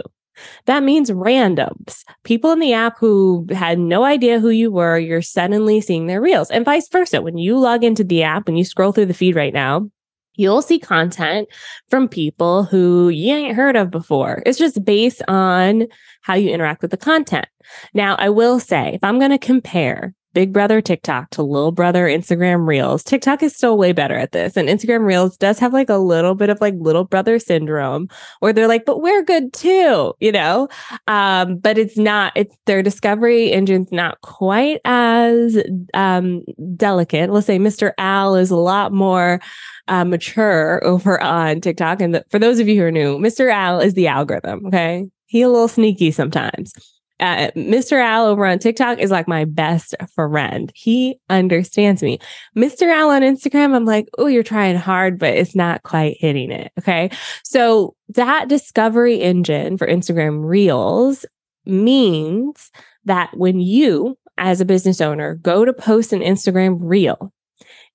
That 0.67 0.83
means 0.83 1.11
randoms, 1.11 2.05
people 2.25 2.53
in 2.53 2.59
the 2.59 2.73
app 2.73 2.99
who 2.99 3.47
had 3.51 3.79
no 3.79 4.05
idea 4.05 4.41
who 4.41 4.49
you 4.49 4.71
were, 4.71 4.99
you're 4.99 5.23
suddenly 5.23 5.81
seeing 5.81 6.07
their 6.07 6.21
reels, 6.23 6.51
and 6.51 6.65
vice 6.65 6.89
versa. 6.89 7.21
When 7.21 7.37
you 7.37 7.59
log 7.59 7.85
into 7.85 8.03
the 8.03 8.23
app, 8.23 8.47
when 8.47 8.57
you 8.57 8.65
scroll 8.65 8.93
through 8.93 9.07
the 9.07 9.15
feed 9.15 9.37
right 9.37 9.53
now, 9.53 9.91
you'll 10.35 10.63
see 10.63 10.79
content 10.79 11.49
from 11.89 12.09
people 12.09 12.65
who 12.65 13.09
you 13.09 13.35
ain't 13.35 13.57
heard 13.57 13.77
of 13.77 13.91
before. 13.91 14.43
It's 14.47 14.59
just 14.59 14.85
based 14.85 15.23
on 15.29 15.87
how 16.23 16.35
you 16.35 16.51
interact 16.51 16.83
with 16.83 16.91
the 16.91 16.97
content. 16.97 17.47
Now, 17.95 18.17
I 18.17 18.31
will 18.31 18.61
say, 18.61 18.95
if 18.95 19.05
I'm 19.05 19.19
going 19.19 19.31
to 19.31 19.39
compare 19.39 20.15
Big 20.35 20.53
Brother 20.53 20.81
TikTok 20.81 21.31
to 21.31 21.43
Little 21.43 21.73
Brother 21.73 22.07
Instagram 22.07 22.67
Reels. 22.67 23.03
TikTok 23.03 23.43
is 23.43 23.55
still 23.55 23.77
way 23.77 23.93
better 23.93 24.15
at 24.15 24.33
this. 24.33 24.57
And 24.57 24.69
Instagram 24.69 25.05
Reels 25.05 25.37
does 25.37 25.59
have 25.59 25.73
like 25.73 25.91
a 25.91 25.99
little 25.99 26.35
bit 26.35 26.49
of 26.49 26.61
like 26.61 26.75
little 26.79 27.05
brother 27.05 27.39
syndrome 27.39 28.09
where 28.41 28.53
they're 28.53 28.69
like, 28.69 28.85
but 28.85 29.03
we're 29.03 29.23
good 29.23 29.53
too, 29.53 30.15
you 30.21 30.33
know? 30.33 30.69
Um, 31.07 31.59
but 31.59 31.79
it's 31.79 31.99
not, 31.99 32.33
it's 32.35 32.57
their 32.67 32.83
discovery 32.83 33.53
engine's 33.53 33.93
not 33.93 34.21
quite 34.23 34.81
as 34.85 35.63
um, 35.95 36.43
delicate. 36.77 37.31
Let's 37.31 37.47
say 37.47 37.59
Mr. 37.59 37.93
Al 37.99 38.35
is 38.35 38.51
a 38.51 38.57
lot 38.57 38.93
more 38.93 39.41
uh, 39.89 40.05
mature 40.05 40.85
over 40.85 41.21
on 41.23 41.61
TikTok. 41.61 42.01
And 42.01 42.15
the, 42.15 42.25
for 42.31 42.39
those 42.39 42.59
of 42.59 42.69
you 42.69 42.77
who 42.81 42.87
are 42.87 42.91
new, 42.91 43.19
Mr. 43.19 43.53
Al 43.53 43.81
is 43.81 43.95
the 43.95 44.07
algorithm. 44.07 44.67
Okay. 44.67 45.07
He 45.27 45.43
a 45.43 45.49
little 45.49 45.69
sneaky 45.69 46.11
sometimes 46.11 46.75
uh, 47.21 47.51
Mr. 47.57 48.03
Al 48.03 48.27
over 48.27 48.45
on 48.45 48.59
TikTok 48.59 48.99
is 48.99 49.11
like 49.11 49.29
my 49.29 49.45
best 49.45 49.95
friend. 50.15 50.73
He 50.75 51.19
understands 51.31 52.03
me. 52.03 52.19
Mr. 52.57 52.93
Al 52.93 53.11
on 53.11 53.23
Instagram, 53.23 53.75
I'm 53.75 53.85
like, 53.85 54.09
oh, 54.19 54.27
you're 54.27 54.43
trying 54.43 54.77
hard, 54.77 55.19
but 55.19 55.35
it's 55.35 55.55
not 55.55 55.83
quite 55.83 56.17
hitting 56.19 56.51
it. 56.51 56.73
Okay. 56.79 57.11
So 57.45 57.95
that 58.11 58.49
discovery 58.49 59.21
engine 59.21 59.79
for 59.79 59.87
Instagram 59.87 60.45
Reels 60.45 61.25
means 61.65 62.71
that 63.05 63.31
when 63.37 63.61
you, 63.61 64.19
as 64.39 64.61
a 64.61 64.67
business 64.67 65.01
owner, 65.01 65.37
go 65.37 65.65
to 65.65 65.73
post 65.73 66.13
an 66.13 66.21
Instagram 66.21 66.79
Reel, 66.81 67.33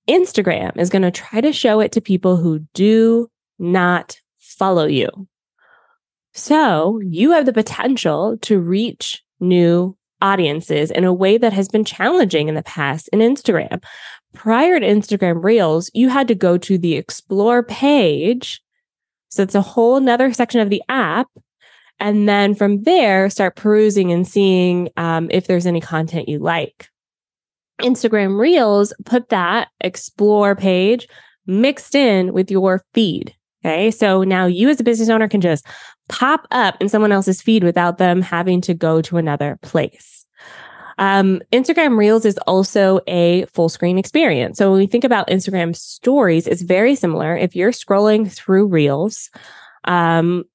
Instagram 0.07 0.77
is 0.77 0.89
going 0.89 1.01
to 1.01 1.11
try 1.11 1.41
to 1.41 1.51
show 1.51 1.79
it 1.81 1.91
to 1.91 2.01
people 2.01 2.37
who 2.37 2.59
do 2.73 3.29
not 3.59 4.17
follow 4.39 4.85
you. 4.85 5.09
So 6.37 6.99
you 7.03 7.31
have 7.31 7.47
the 7.47 7.51
potential 7.51 8.37
to 8.43 8.59
reach 8.59 9.23
new 9.39 9.97
audiences 10.21 10.91
in 10.91 11.03
a 11.03 11.13
way 11.13 11.39
that 11.39 11.51
has 11.51 11.67
been 11.67 11.83
challenging 11.83 12.47
in 12.47 12.53
the 12.53 12.61
past 12.61 13.09
in 13.11 13.19
Instagram. 13.19 13.83
Prior 14.35 14.79
to 14.79 14.85
Instagram 14.85 15.43
Reels, 15.43 15.89
you 15.95 16.09
had 16.09 16.27
to 16.27 16.35
go 16.35 16.59
to 16.59 16.77
the 16.77 16.95
explore 16.95 17.63
page. 17.63 18.61
So 19.29 19.41
it's 19.41 19.55
a 19.55 19.61
whole 19.61 19.99
nother 19.99 20.31
section 20.31 20.61
of 20.61 20.69
the 20.69 20.83
app. 20.89 21.27
And 21.99 22.29
then 22.29 22.53
from 22.53 22.83
there, 22.83 23.31
start 23.31 23.55
perusing 23.55 24.11
and 24.11 24.27
seeing 24.27 24.89
um, 24.95 25.29
if 25.31 25.47
there's 25.47 25.65
any 25.65 25.81
content 25.81 26.29
you 26.29 26.37
like. 26.37 26.87
Instagram 27.81 28.39
Reels 28.39 28.93
put 29.05 29.29
that 29.29 29.69
explore 29.81 30.55
page 30.55 31.07
mixed 31.47 31.95
in 31.95 32.31
with 32.31 32.51
your 32.51 32.83
feed. 32.93 33.35
Okay. 33.65 33.89
So 33.89 34.23
now 34.23 34.45
you 34.45 34.69
as 34.69 34.79
a 34.79 34.83
business 34.83 35.09
owner 35.09 35.27
can 35.27 35.41
just 35.41 35.65
pop 36.07 36.47
up 36.51 36.75
in 36.79 36.89
someone 36.89 37.11
else's 37.11 37.41
feed 37.41 37.63
without 37.63 37.97
them 37.97 38.21
having 38.21 38.61
to 38.61 38.73
go 38.73 39.01
to 39.01 39.17
another 39.17 39.57
place. 39.61 40.25
Um, 40.97 41.41
Instagram 41.51 41.97
Reels 41.97 42.25
is 42.25 42.37
also 42.47 42.99
a 43.07 43.45
full 43.53 43.69
screen 43.69 43.97
experience. 43.97 44.57
So 44.57 44.71
when 44.71 44.79
we 44.79 44.87
think 44.87 45.03
about 45.03 45.27
Instagram 45.27 45.75
stories, 45.75 46.47
it's 46.47 46.63
very 46.63 46.95
similar. 46.95 47.37
If 47.37 47.55
you're 47.55 47.71
scrolling 47.71 48.31
through 48.31 48.67
Reels, 48.67 49.29
um, 49.83 50.45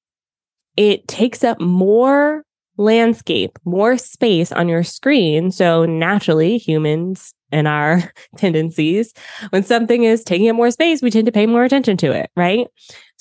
it 0.76 1.06
takes 1.06 1.44
up 1.44 1.60
more 1.60 2.44
landscape, 2.76 3.58
more 3.64 3.96
space 3.98 4.50
on 4.50 4.68
your 4.68 4.82
screen. 4.82 5.50
So 5.50 5.84
naturally, 5.84 6.58
humans 6.58 7.34
and 7.52 7.68
our 7.68 8.12
tendencies, 8.36 9.12
when 9.50 9.62
something 9.62 10.04
is 10.04 10.24
taking 10.24 10.48
up 10.48 10.56
more 10.56 10.70
space, 10.70 11.02
we 11.02 11.10
tend 11.10 11.26
to 11.26 11.32
pay 11.32 11.46
more 11.46 11.64
attention 11.64 11.96
to 11.98 12.10
it, 12.10 12.30
right? 12.36 12.66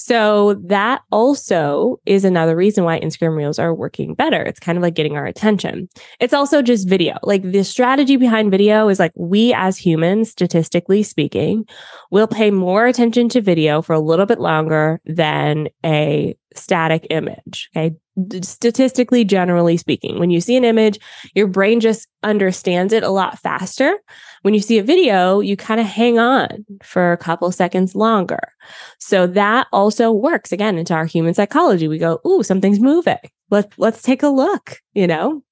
So 0.03 0.55
that 0.65 1.03
also 1.11 1.99
is 2.07 2.25
another 2.25 2.55
reason 2.55 2.83
why 2.83 2.99
Instagram 2.99 3.37
Reels 3.37 3.59
are 3.59 3.71
working 3.71 4.15
better. 4.15 4.41
It's 4.41 4.59
kind 4.59 4.75
of 4.75 4.81
like 4.81 4.95
getting 4.95 5.15
our 5.15 5.27
attention. 5.27 5.89
It's 6.19 6.33
also 6.33 6.63
just 6.63 6.89
video. 6.89 7.19
Like 7.21 7.43
the 7.43 7.63
strategy 7.63 8.17
behind 8.17 8.49
video 8.49 8.87
is 8.87 8.97
like 8.97 9.11
we 9.15 9.53
as 9.53 9.77
humans, 9.77 10.31
statistically 10.31 11.03
speaking, 11.03 11.65
will 12.09 12.25
pay 12.25 12.49
more 12.49 12.87
attention 12.87 13.29
to 13.29 13.41
video 13.41 13.83
for 13.83 13.93
a 13.93 13.99
little 13.99 14.25
bit 14.25 14.39
longer 14.39 14.99
than 15.05 15.67
a 15.85 16.35
static 16.55 17.05
image. 17.11 17.69
Okay. 17.77 17.95
Statistically, 18.41 19.23
generally 19.23 19.77
speaking, 19.77 20.19
when 20.19 20.31
you 20.31 20.41
see 20.41 20.57
an 20.57 20.65
image, 20.65 20.99
your 21.35 21.47
brain 21.47 21.79
just 21.79 22.07
understands 22.23 22.91
it 22.91 23.03
a 23.03 23.09
lot 23.09 23.37
faster. 23.37 23.95
When 24.41 24.53
you 24.53 24.59
see 24.59 24.79
a 24.79 24.83
video, 24.83 25.39
you 25.39 25.55
kind 25.55 25.79
of 25.79 25.85
hang 25.85 26.17
on 26.17 26.65
for 26.83 27.11
a 27.11 27.17
couple 27.17 27.51
seconds 27.51 27.95
longer. 27.95 28.53
So 28.97 29.27
that 29.27 29.67
also 29.71 30.11
works 30.11 30.51
again 30.51 30.77
into 30.77 30.93
our 30.93 31.05
human 31.05 31.33
psychology. 31.33 31.87
We 31.87 31.97
go, 31.97 32.19
"Ooh, 32.25 32.43
something's 32.43 32.79
moving. 32.79 33.19
Let's 33.49 33.77
let's 33.77 34.01
take 34.01 34.23
a 34.23 34.29
look," 34.29 34.81
you 34.93 35.07
know? 35.07 35.43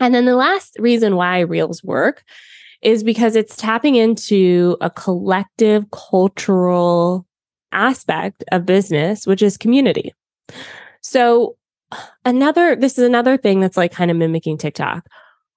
And 0.00 0.14
then 0.14 0.24
the 0.24 0.36
last 0.36 0.76
reason 0.78 1.16
why 1.16 1.40
reels 1.40 1.82
work 1.84 2.24
is 2.82 3.02
because 3.02 3.36
it's 3.36 3.56
tapping 3.56 3.94
into 3.94 4.76
a 4.80 4.90
collective 4.90 5.90
cultural 5.90 7.26
aspect 7.72 8.42
of 8.52 8.66
business, 8.66 9.26
which 9.26 9.42
is 9.42 9.56
community. 9.56 10.12
So 11.02 11.56
another, 12.24 12.76
this 12.76 12.98
is 12.98 13.04
another 13.04 13.36
thing 13.36 13.60
that's 13.60 13.76
like 13.76 13.92
kind 13.92 14.10
of 14.10 14.16
mimicking 14.16 14.58
TikTok 14.58 15.06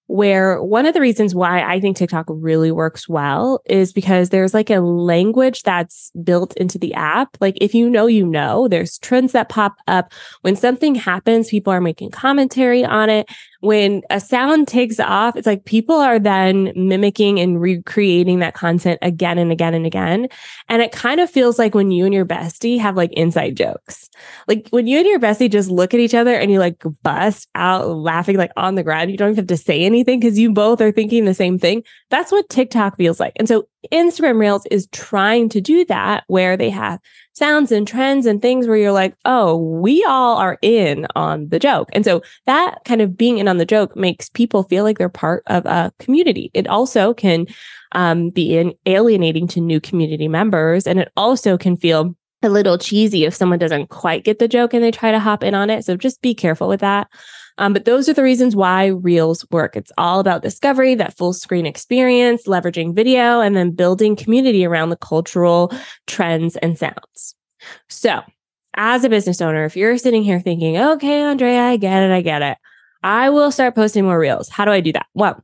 where 0.08 0.62
one 0.62 0.86
of 0.86 0.94
the 0.94 1.02
reasons 1.02 1.34
why 1.34 1.62
I 1.62 1.80
think 1.80 1.98
TikTok 1.98 2.26
really 2.28 2.72
works 2.72 3.08
well 3.08 3.62
is 3.66 3.94
because 3.94 4.30
there's 4.30 4.54
like 4.54 4.70
a 4.70 4.80
language 4.80 5.64
that's 5.64 6.12
built 6.24 6.56
into 6.58 6.78
the 6.78 6.94
app. 6.94 7.38
Like 7.40 7.58
if 7.62 7.74
you 7.74 7.90
know, 7.90 8.08
you 8.08 8.26
know, 8.26 8.68
there's 8.68 8.98
trends 9.00 9.32
that 9.32 9.50
pop 9.50 9.76
up. 9.88 10.14
When 10.42 10.56
something 10.56 10.96
happens, 10.96 11.50
people 11.50 11.72
are 11.72 11.82
making 11.82 12.12
commentary 12.12 12.84
on 12.84 13.10
it 13.10 13.30
when 13.63 14.01
a 14.10 14.20
sound 14.20 14.67
takes 14.67 15.00
off, 15.00 15.38
it's 15.38 15.48
like 15.48 15.63
people 15.63 15.96
are 15.96 16.20
then 16.20 16.74
mimicking 16.75 17.39
and 17.39 17.62
recreating 17.62 18.39
that 18.39 18.53
content 18.53 19.00
again 19.01 19.38
and 19.38 19.53
again 19.53 19.74
and 19.74 19.86
again. 19.86 20.27
And 20.67 20.82
it 20.82 20.91
kind 20.91 21.22
of 21.22 21.29
feels 21.29 21.58
like 21.58 21.74
when 21.74 21.89
you 21.89 22.03
and 22.03 22.13
your 22.13 22.25
bestie 22.25 22.77
have 22.77 22.98
like 22.98 23.13
inside 23.13 23.55
jokes. 23.55 24.10
Like 24.50 24.67
when 24.72 24.86
you 24.86 24.98
and 24.98 25.08
your 25.08 25.20
bestie 25.20 25.50
just 25.50 25.70
look 25.70 25.93
at 25.93 26.01
each 26.01 26.13
other 26.13 26.36
and 26.36 26.51
you 26.51 26.60
like 26.60 26.84
bust 27.03 27.48
out 27.55 27.88
laughing 27.88 28.36
like 28.36 28.51
on 28.58 28.75
the 28.75 28.84
ground, 28.84 29.12
you 29.12 29.17
don't 29.17 29.29
even 29.29 29.38
have 29.38 29.48
to 29.48 29.55
say 29.55 29.86
anything 29.86 30.20
because 30.20 30.38
you 30.38 30.51
both 30.51 30.82
are 30.82 30.91
thinking 30.91 31.24
the 31.24 31.34
same 31.34 31.58
thing. 31.58 31.84
That's 32.10 32.34
what 32.34 32.50
TikTok 32.50 32.98
feels 32.98 33.22
like. 33.22 33.32
And 33.38 33.48
so 33.48 33.70
Instagram 33.92 34.40
Reels 34.40 34.66
is 34.72 34.88
trying 34.88 35.50
to 35.50 35.62
do 35.62 35.86
that 35.86 36.24
where 36.28 36.56
they 36.56 36.70
have 36.70 37.00
sounds 37.34 37.72
and 37.72 37.88
trends 37.88 38.25
and 38.25 38.42
things 38.42 38.68
where 38.68 38.78
you're 38.78 38.92
like, 38.92 39.16
oh, 39.25 39.58
we 39.58 40.04
all 40.06 40.38
are 40.38 40.58
in 40.62 41.08
on 41.16 41.50
the 41.50 41.60
joke. 41.60 41.90
And 41.94 42.06
so 42.06 42.22
that 42.46 42.80
kind 42.86 43.02
of 43.02 43.18
being 43.18 43.40
in 43.40 43.48
on 43.48 43.58
the 43.58 43.66
joke 43.66 43.96
makes 43.96 44.30
people 44.30 44.63
feel 44.63 44.84
like 44.84 44.98
they're 44.98 45.10
part 45.10 45.44
of 45.48 45.66
a 45.66 45.92
community. 46.00 46.52
It 46.54 46.68
also 46.68 47.13
can 47.13 47.48
um, 47.94 48.30
be 48.30 48.58
in 48.58 48.74
alienating 48.86 49.48
to 49.48 49.62
new 49.62 49.80
community 49.80 50.28
members. 50.28 50.86
And 50.88 51.00
it 51.00 51.12
also 51.18 51.58
can 51.58 51.75
feel 51.75 52.16
a 52.44 52.50
little 52.50 52.78
cheesy 52.78 53.25
if 53.25 53.34
someone 53.34 53.60
doesn't 53.60 53.90
quite 53.90 54.25
get 54.25 54.40
the 54.40 54.48
joke 54.48 54.74
and 54.74 54.84
they 54.84 54.92
try 54.92 55.12
to 55.12 55.20
hop 55.20 55.44
in 55.44 55.56
on 55.56 55.70
it. 55.70 55.86
So 55.86 55.96
just 55.96 56.22
be 56.22 56.34
careful 56.34 56.68
with 56.68 56.82
that. 56.82 57.08
Um, 57.58 57.74
but 57.74 57.86
those 57.86 58.10
are 58.10 58.14
the 58.14 58.24
reasons 58.24 58.56
why 58.56 58.88
Reels 58.88 59.46
work. 59.52 59.76
It's 59.76 59.92
all 59.98 60.20
about 60.20 60.42
discovery, 60.42 60.96
that 60.96 61.18
full 61.18 61.34
screen 61.34 61.66
experience, 61.66 62.48
leveraging 62.48 62.96
video, 62.96 63.42
and 63.42 63.56
then 63.56 63.72
building 63.72 64.16
community 64.16 64.66
around 64.66 64.90
the 64.90 64.98
cultural 64.98 65.72
trends 66.08 66.56
and 66.58 66.78
sounds. 66.78 67.36
So, 67.90 68.22
as 68.76 69.04
a 69.04 69.10
business 69.10 69.42
owner, 69.42 69.66
if 69.66 69.78
you're 69.78 69.98
sitting 69.98 70.24
here 70.24 70.40
thinking, 70.40 70.78
okay, 70.78 71.22
Andrea, 71.22 71.62
I 71.62 71.78
get 71.78 72.04
it, 72.04 72.12
I 72.12 72.22
get 72.22 72.42
it. 72.42 72.58
I 73.04 73.30
will 73.30 73.52
start 73.52 73.76
posting 73.76 74.06
more 74.06 74.20
Reels. 74.20 74.50
How 74.50 74.66
do 74.66 74.72
I 74.72 74.80
do 74.80 74.94
that? 74.94 75.06
Well, 75.14 75.44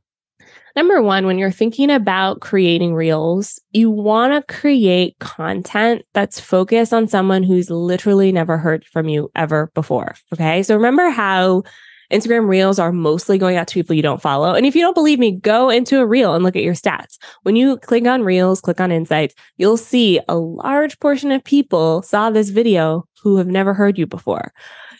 Number 0.76 1.02
one, 1.02 1.26
when 1.26 1.38
you're 1.38 1.50
thinking 1.50 1.90
about 1.90 2.40
creating 2.40 2.94
reels, 2.94 3.60
you 3.72 3.90
want 3.90 4.32
to 4.32 4.54
create 4.54 5.18
content 5.18 6.02
that's 6.12 6.38
focused 6.38 6.94
on 6.94 7.08
someone 7.08 7.42
who's 7.42 7.70
literally 7.70 8.30
never 8.30 8.56
heard 8.56 8.84
from 8.86 9.08
you 9.08 9.30
ever 9.34 9.70
before. 9.74 10.14
Okay. 10.32 10.62
So 10.62 10.76
remember 10.76 11.10
how 11.10 11.64
Instagram 12.10 12.48
reels 12.48 12.78
are 12.78 12.92
mostly 12.92 13.38
going 13.38 13.56
out 13.56 13.68
to 13.68 13.74
people 13.74 13.94
you 13.94 14.02
don't 14.02 14.22
follow. 14.22 14.54
And 14.54 14.66
if 14.66 14.74
you 14.74 14.82
don't 14.82 14.94
believe 14.94 15.18
me, 15.18 15.32
go 15.32 15.70
into 15.70 16.00
a 16.00 16.06
reel 16.06 16.34
and 16.34 16.44
look 16.44 16.56
at 16.56 16.62
your 16.62 16.74
stats. 16.74 17.18
When 17.42 17.56
you 17.56 17.76
click 17.78 18.06
on 18.06 18.22
reels, 18.22 18.60
click 18.60 18.80
on 18.80 18.92
insights, 18.92 19.34
you'll 19.56 19.76
see 19.76 20.20
a 20.28 20.36
large 20.36 20.98
portion 21.00 21.30
of 21.30 21.44
people 21.44 22.02
saw 22.02 22.30
this 22.30 22.50
video 22.50 23.06
who 23.22 23.36
have 23.36 23.46
never 23.46 23.74
heard 23.74 23.98
you 23.98 24.06
before. 24.06 24.52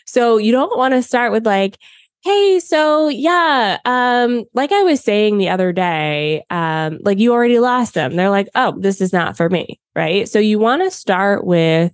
So 0.05 0.37
you 0.37 0.51
don't 0.51 0.77
want 0.77 0.93
to 0.93 1.03
start 1.03 1.31
with 1.31 1.45
like, 1.45 1.77
Hey, 2.23 2.59
so 2.59 3.07
yeah, 3.07 3.79
um, 3.83 4.43
like 4.53 4.71
I 4.71 4.83
was 4.83 5.01
saying 5.01 5.39
the 5.39 5.49
other 5.49 5.73
day, 5.73 6.43
um, 6.51 6.99
like 7.01 7.17
you 7.17 7.33
already 7.33 7.57
lost 7.57 7.95
them. 7.95 8.15
They're 8.15 8.29
like, 8.29 8.47
oh, 8.53 8.75
this 8.79 9.01
is 9.01 9.11
not 9.11 9.35
for 9.35 9.49
me, 9.49 9.79
right? 9.95 10.29
So 10.29 10.37
you 10.37 10.59
want 10.59 10.83
to 10.83 10.91
start 10.91 11.45
with 11.45 11.91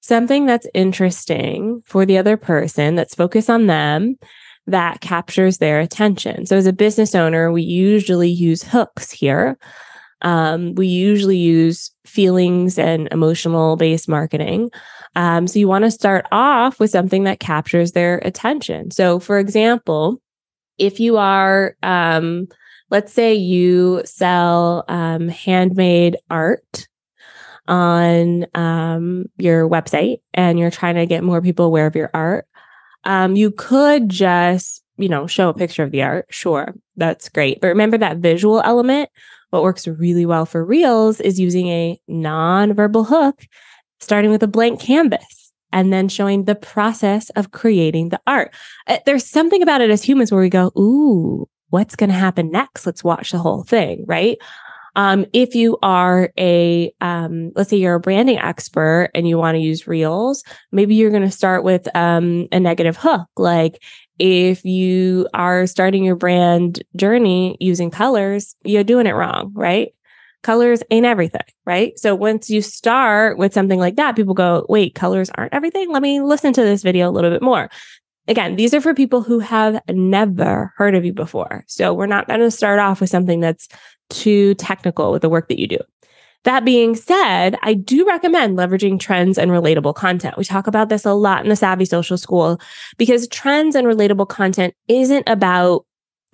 something 0.00 0.46
that's 0.46 0.66
interesting 0.74 1.80
for 1.86 2.04
the 2.04 2.18
other 2.18 2.36
person, 2.36 2.96
that's 2.96 3.14
focused 3.14 3.48
on 3.48 3.66
them, 3.66 4.16
that 4.68 5.00
captures 5.00 5.58
their 5.58 5.80
attention. 5.80 6.46
So 6.46 6.56
as 6.56 6.66
a 6.66 6.72
business 6.72 7.14
owner, 7.14 7.50
we 7.50 7.62
usually 7.62 8.28
use 8.28 8.62
hooks 8.62 9.10
here. 9.10 9.58
Um, 10.22 10.74
we 10.74 10.86
usually 10.86 11.36
use 11.36 11.90
feelings 12.04 12.78
and 12.78 13.08
emotional 13.10 13.76
based 13.76 14.08
marketing. 14.08 14.70
Um, 15.16 15.46
so 15.46 15.58
you 15.58 15.68
want 15.68 15.84
to 15.84 15.90
start 15.90 16.26
off 16.32 16.78
with 16.78 16.90
something 16.90 17.24
that 17.24 17.40
captures 17.40 17.92
their 17.92 18.18
attention. 18.18 18.90
So, 18.90 19.18
for 19.18 19.38
example, 19.38 20.20
if 20.76 21.00
you 21.00 21.16
are, 21.16 21.76
um, 21.82 22.46
let's 22.90 23.12
say 23.12 23.34
you 23.34 24.02
sell 24.04 24.84
um, 24.88 25.28
handmade 25.28 26.16
art 26.30 26.88
on 27.68 28.46
um, 28.54 29.26
your 29.36 29.68
website 29.68 30.18
and 30.34 30.58
you're 30.58 30.70
trying 30.70 30.94
to 30.96 31.06
get 31.06 31.22
more 31.22 31.42
people 31.42 31.66
aware 31.66 31.86
of 31.86 31.96
your 31.96 32.10
art, 32.14 32.46
um, 33.08 33.36
you 33.36 33.50
could 33.50 34.10
just, 34.10 34.82
you 34.98 35.08
know, 35.08 35.26
show 35.26 35.48
a 35.48 35.54
picture 35.54 35.82
of 35.82 35.90
the 35.90 36.02
art. 36.02 36.26
Sure, 36.28 36.74
that's 36.96 37.28
great. 37.30 37.60
But 37.60 37.68
remember 37.68 37.98
that 37.98 38.18
visual 38.18 38.60
element. 38.60 39.08
What 39.50 39.62
works 39.62 39.88
really 39.88 40.26
well 40.26 40.44
for 40.44 40.62
Reels 40.62 41.18
is 41.20 41.40
using 41.40 41.68
a 41.68 41.98
non-verbal 42.06 43.04
hook 43.04 43.46
starting 43.98 44.30
with 44.30 44.42
a 44.42 44.46
blank 44.46 44.78
canvas 44.78 45.52
and 45.72 45.90
then 45.90 46.10
showing 46.10 46.44
the 46.44 46.54
process 46.54 47.30
of 47.30 47.50
creating 47.50 48.10
the 48.10 48.20
art. 48.26 48.54
Uh, 48.86 48.98
there's 49.06 49.24
something 49.24 49.62
about 49.62 49.80
it 49.80 49.90
as 49.90 50.02
humans 50.02 50.30
where 50.30 50.42
we 50.42 50.50
go, 50.50 50.70
Ooh, 50.78 51.48
what's 51.70 51.96
going 51.96 52.10
to 52.10 52.16
happen 52.16 52.50
next? 52.50 52.84
Let's 52.84 53.02
watch 53.02 53.30
the 53.30 53.38
whole 53.38 53.64
thing, 53.64 54.04
right? 54.06 54.36
Um, 54.98 55.26
if 55.32 55.54
you 55.54 55.78
are 55.80 56.32
a, 56.36 56.92
um, 57.00 57.52
let's 57.54 57.70
say 57.70 57.76
you're 57.76 57.94
a 57.94 58.00
branding 58.00 58.38
expert 58.38 59.10
and 59.14 59.28
you 59.28 59.38
want 59.38 59.54
to 59.54 59.60
use 59.60 59.86
reels, 59.86 60.42
maybe 60.72 60.96
you're 60.96 61.12
going 61.12 61.22
to 61.22 61.30
start 61.30 61.62
with 61.62 61.86
um, 61.96 62.48
a 62.50 62.58
negative 62.58 62.96
hook. 62.96 63.28
Like 63.36 63.80
if 64.18 64.64
you 64.64 65.28
are 65.34 65.68
starting 65.68 66.02
your 66.02 66.16
brand 66.16 66.82
journey 66.96 67.56
using 67.60 67.92
colors, 67.92 68.56
you're 68.64 68.82
doing 68.82 69.06
it 69.06 69.14
wrong, 69.14 69.52
right? 69.54 69.92
colors 70.42 70.82
ain't 70.90 71.06
everything, 71.06 71.42
right? 71.66 71.98
So 71.98 72.14
once 72.14 72.48
you 72.48 72.62
start 72.62 73.38
with 73.38 73.52
something 73.52 73.78
like 73.78 73.96
that, 73.96 74.16
people 74.16 74.34
go, 74.34 74.64
wait, 74.68 74.94
colors 74.94 75.30
aren't 75.36 75.52
everything. 75.52 75.90
Let 75.90 76.02
me 76.02 76.20
listen 76.20 76.52
to 76.52 76.62
this 76.62 76.82
video 76.82 77.08
a 77.08 77.12
little 77.12 77.30
bit 77.30 77.42
more. 77.42 77.68
Again, 78.28 78.56
these 78.56 78.74
are 78.74 78.80
for 78.80 78.94
people 78.94 79.22
who 79.22 79.38
have 79.38 79.80
never 79.88 80.72
heard 80.76 80.94
of 80.94 81.04
you 81.04 81.12
before. 81.12 81.64
So 81.66 81.94
we're 81.94 82.06
not 82.06 82.28
going 82.28 82.40
to 82.40 82.50
start 82.50 82.78
off 82.78 83.00
with 83.00 83.10
something 83.10 83.40
that's 83.40 83.68
too 84.10 84.54
technical 84.54 85.10
with 85.10 85.22
the 85.22 85.28
work 85.28 85.48
that 85.48 85.58
you 85.58 85.66
do. 85.66 85.78
That 86.44 86.64
being 86.64 86.94
said, 86.94 87.58
I 87.62 87.74
do 87.74 88.06
recommend 88.06 88.56
leveraging 88.56 89.00
trends 89.00 89.38
and 89.38 89.50
relatable 89.50 89.94
content. 89.94 90.36
We 90.38 90.44
talk 90.44 90.66
about 90.66 90.88
this 90.88 91.04
a 91.04 91.12
lot 91.12 91.42
in 91.42 91.48
the 91.48 91.56
Savvy 91.56 91.84
Social 91.84 92.16
School 92.16 92.60
because 92.96 93.26
trends 93.28 93.74
and 93.74 93.86
relatable 93.86 94.28
content 94.28 94.74
isn't 94.86 95.28
about 95.28 95.84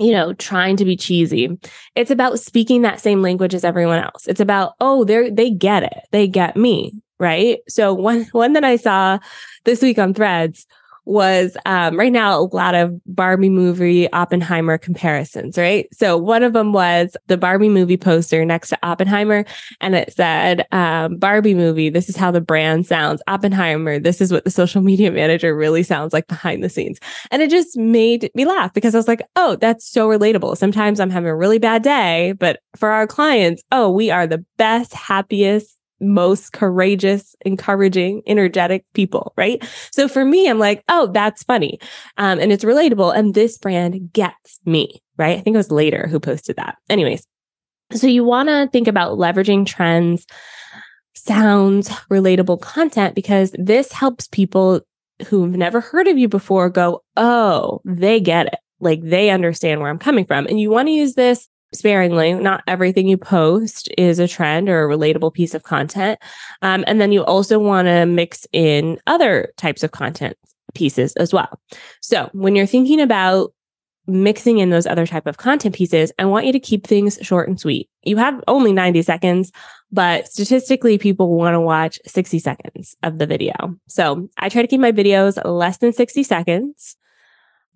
you 0.01 0.11
know, 0.11 0.33
trying 0.35 0.77
to 0.77 0.85
be 0.85 0.97
cheesy. 0.97 1.57
It's 1.95 2.11
about 2.11 2.41
speaking 2.41 2.83
that 2.83 3.01
same 3.01 3.23
language 3.23 3.55
as 3.55 3.63
everyone 3.63 4.01
else. 4.01 4.27
It's 4.27 4.41
about, 4.41 4.73
oh, 4.81 5.05
they 5.05 5.31
they 5.31 5.51
get 5.51 5.85
it. 5.85 6.01
They 6.11 6.27
get 6.27 6.57
me, 6.57 7.01
right? 7.21 7.61
So 7.69 7.95
one 7.95 8.27
one 8.33 8.55
that 8.55 8.65
I 8.65 8.75
saw 8.75 9.21
this 9.65 9.83
week 9.83 9.99
on 10.01 10.13
Threads 10.13 10.67
was 11.05 11.57
um, 11.67 11.99
right 11.99 12.13
now 12.13 12.39
a 12.39 12.49
lot 12.55 12.75
of 12.75 12.99
Barbie 13.07 13.51
movie 13.51 14.11
Oppenheimer 14.13 14.79
comparisons, 14.79 15.59
right? 15.59 15.87
So 15.93 16.17
one 16.17 16.43
of 16.43 16.53
them 16.53 16.73
was 16.73 17.17
the 17.27 17.37
Barbie 17.37 17.69
movie 17.69 17.97
poster 17.97 18.45
next 18.45 18.71
to 18.71 18.79
Oppenheimer, 18.83 19.45
and 19.81 19.95
it 19.95 20.13
said, 20.13 20.67
um, 20.73 21.17
Barbie 21.17 21.55
movie, 21.55 21.91
this 21.91 22.09
is 22.09 22.17
how 22.17 22.31
the 22.31 22.41
brand 22.41 22.87
sounds. 22.87 23.23
Oppenheimer, 23.27 23.99
this 23.99 24.21
is 24.21 24.33
what 24.33 24.45
the 24.45 24.51
social 24.51 24.83
media 24.83 25.11
manager 25.11 25.55
really 25.55 25.83
sounds 25.83 26.13
like 26.13 26.27
behind 26.27 26.65
the 26.65 26.69
scenes. 26.69 26.99
And 27.31 27.43
it 27.43 27.51
just 27.51 27.77
made 27.77 28.31
me 28.35 28.45
laugh 28.45 28.73
because 28.73 28.95
I 28.95 28.99
was 28.99 29.09
like, 29.09 29.23
oh, 29.37 29.57
that's 29.57 29.89
so 29.89 30.09
relatable. 30.09 30.57
Sometimes 30.57 31.01
I'm 31.01 31.11
having 31.11 31.29
a 31.29 31.37
really 31.37 31.59
bad 31.59 31.83
day, 31.83 32.35
but 32.39 32.61
for 32.77 32.91
our 32.91 33.07
clients, 33.07 33.63
oh, 33.73 33.91
we 33.91 34.11
are 34.11 34.27
the 34.27 34.45
best, 34.57 34.95
happiest, 34.95 35.79
most 36.01 36.53
courageous, 36.53 37.35
encouraging, 37.45 38.23
energetic 38.27 38.85
people, 38.95 39.33
right? 39.37 39.63
So 39.93 40.09
for 40.09 40.25
me, 40.25 40.49
I'm 40.49 40.59
like, 40.59 40.83
oh, 40.89 41.07
that's 41.09 41.43
funny. 41.43 41.79
Um, 42.19 42.39
and 42.39 42.53
it's 42.53 42.65
relatable. 42.65 43.17
And 43.17 43.35
this 43.35 43.59
brand 43.59 44.13
gets 44.13 44.61
me, 44.65 45.03
right? 45.17 45.39
I 45.39 45.41
think 45.41 45.55
it 45.55 45.59
was 45.59 45.71
later 45.71 46.07
who 46.09 46.21
posted 46.21 46.57
that. 46.57 46.77
Anyways, 46.91 47.27
so 47.93 48.07
you 48.07 48.25
want 48.25 48.49
to 48.49 48.69
think 48.73 48.89
about 48.89 49.19
leveraging 49.19 49.67
trends, 49.67 50.27
sounds, 51.15 51.89
relatable 52.11 52.61
content, 52.61 53.15
because 53.15 53.55
this 53.59 53.93
helps 53.93 54.27
people 54.29 54.81
who've 55.29 55.57
never 55.57 55.81
heard 55.81 56.09
of 56.09 56.19
you 56.19 56.29
before 56.29 56.69
go, 56.69 57.03
oh, 57.17 57.81
they 57.85 58.21
get 58.21 58.47
it. 58.47 58.59
Like 58.81 59.01
they 59.03 59.31
understand 59.31 59.81
where 59.81 59.91
I'm 59.91 59.99
coming 59.99 60.27
from. 60.27 60.47
And 60.47 60.59
you 60.59 60.71
want 60.71 60.89
to 60.89 60.93
use 60.93 61.15
this 61.15 61.49
sparingly. 61.75 62.35
Not 62.35 62.63
everything 62.67 63.09
you 63.09 63.17
post 63.17 63.89
is 63.99 64.19
a 64.19 64.29
trend 64.29 64.69
or 64.69 64.85
a 64.85 64.97
relatable 64.97 65.35
piece 65.35 65.55
of 65.55 65.63
content. 65.63 66.19
Um, 66.63 66.85
and 66.87 67.01
then 67.01 67.13
you 67.13 67.25
also 67.25 67.59
want 67.59 67.87
to 67.87 68.07
mix 68.07 68.47
in 68.53 68.99
other 69.07 69.53
types 69.57 69.83
of 69.83 69.93
content 69.93 70.37
pieces 70.75 71.15
as 71.17 71.33
well. 71.33 71.61
So 72.01 72.31
when 72.33 72.57
you're 72.57 72.67
thinking 72.67 73.01
about 73.01 73.53
mixing 74.07 74.59
in 74.59 74.71
those 74.71 74.87
other 74.87 75.07
type 75.07 75.27
of 75.27 75.39
content 75.39 75.75
pieces, 75.75 76.13
I 76.19 76.27
want 76.27 76.47
you 76.47 76.53
to 76.53 76.61
keep 76.61 76.87
things 76.87 77.19
short 77.23 77.49
and 77.49 77.59
sweet. 77.59 77.89
You 78.03 78.17
have 78.19 78.43
only 78.49 78.73
90 78.73 79.03
seconds, 79.03 79.51
but 79.91 80.29
statistically 80.29 80.99
people 80.99 81.35
want 81.35 81.55
to 81.55 81.61
watch 81.61 81.99
60 82.07 82.39
seconds 82.39 82.97
of 83.03 83.19
the 83.19 83.27
video. 83.27 83.55
So 83.89 84.29
I 84.39 84.49
try 84.49 84.63
to 84.63 84.69
keep 84.69 84.81
my 84.81 84.93
videos 84.93 85.43
less 85.45 85.79
than 85.79 85.93
60 85.93 86.23
seconds. 86.23 86.97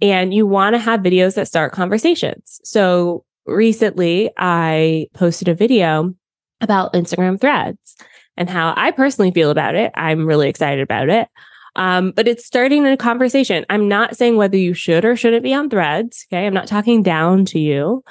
And 0.00 0.32
you 0.32 0.46
want 0.46 0.74
to 0.74 0.78
have 0.78 1.00
videos 1.00 1.34
that 1.34 1.48
start 1.48 1.72
conversations. 1.72 2.60
So 2.62 3.24
recently 3.48 4.30
I 4.36 5.06
posted 5.14 5.48
a 5.48 5.54
video 5.54 6.14
about 6.60 6.92
Instagram 6.92 7.40
threads 7.40 7.96
and 8.36 8.48
how 8.48 8.74
I 8.76 8.90
personally 8.90 9.30
feel 9.30 9.50
about 9.50 9.74
it. 9.74 9.90
I'm 9.94 10.26
really 10.26 10.48
excited 10.48 10.82
about 10.82 11.08
it. 11.08 11.28
Um, 11.76 12.10
but 12.12 12.26
it's 12.26 12.44
starting 12.44 12.86
a 12.86 12.96
conversation. 12.96 13.64
I'm 13.70 13.88
not 13.88 14.16
saying 14.16 14.36
whether 14.36 14.56
you 14.56 14.74
should 14.74 15.04
or 15.04 15.16
shouldn't 15.16 15.44
be 15.44 15.54
on 15.54 15.70
threads. 15.70 16.26
Okay. 16.30 16.46
I'm 16.46 16.54
not 16.54 16.66
talking 16.66 17.02
down 17.02 17.44
to 17.46 17.58
you. 17.58 18.02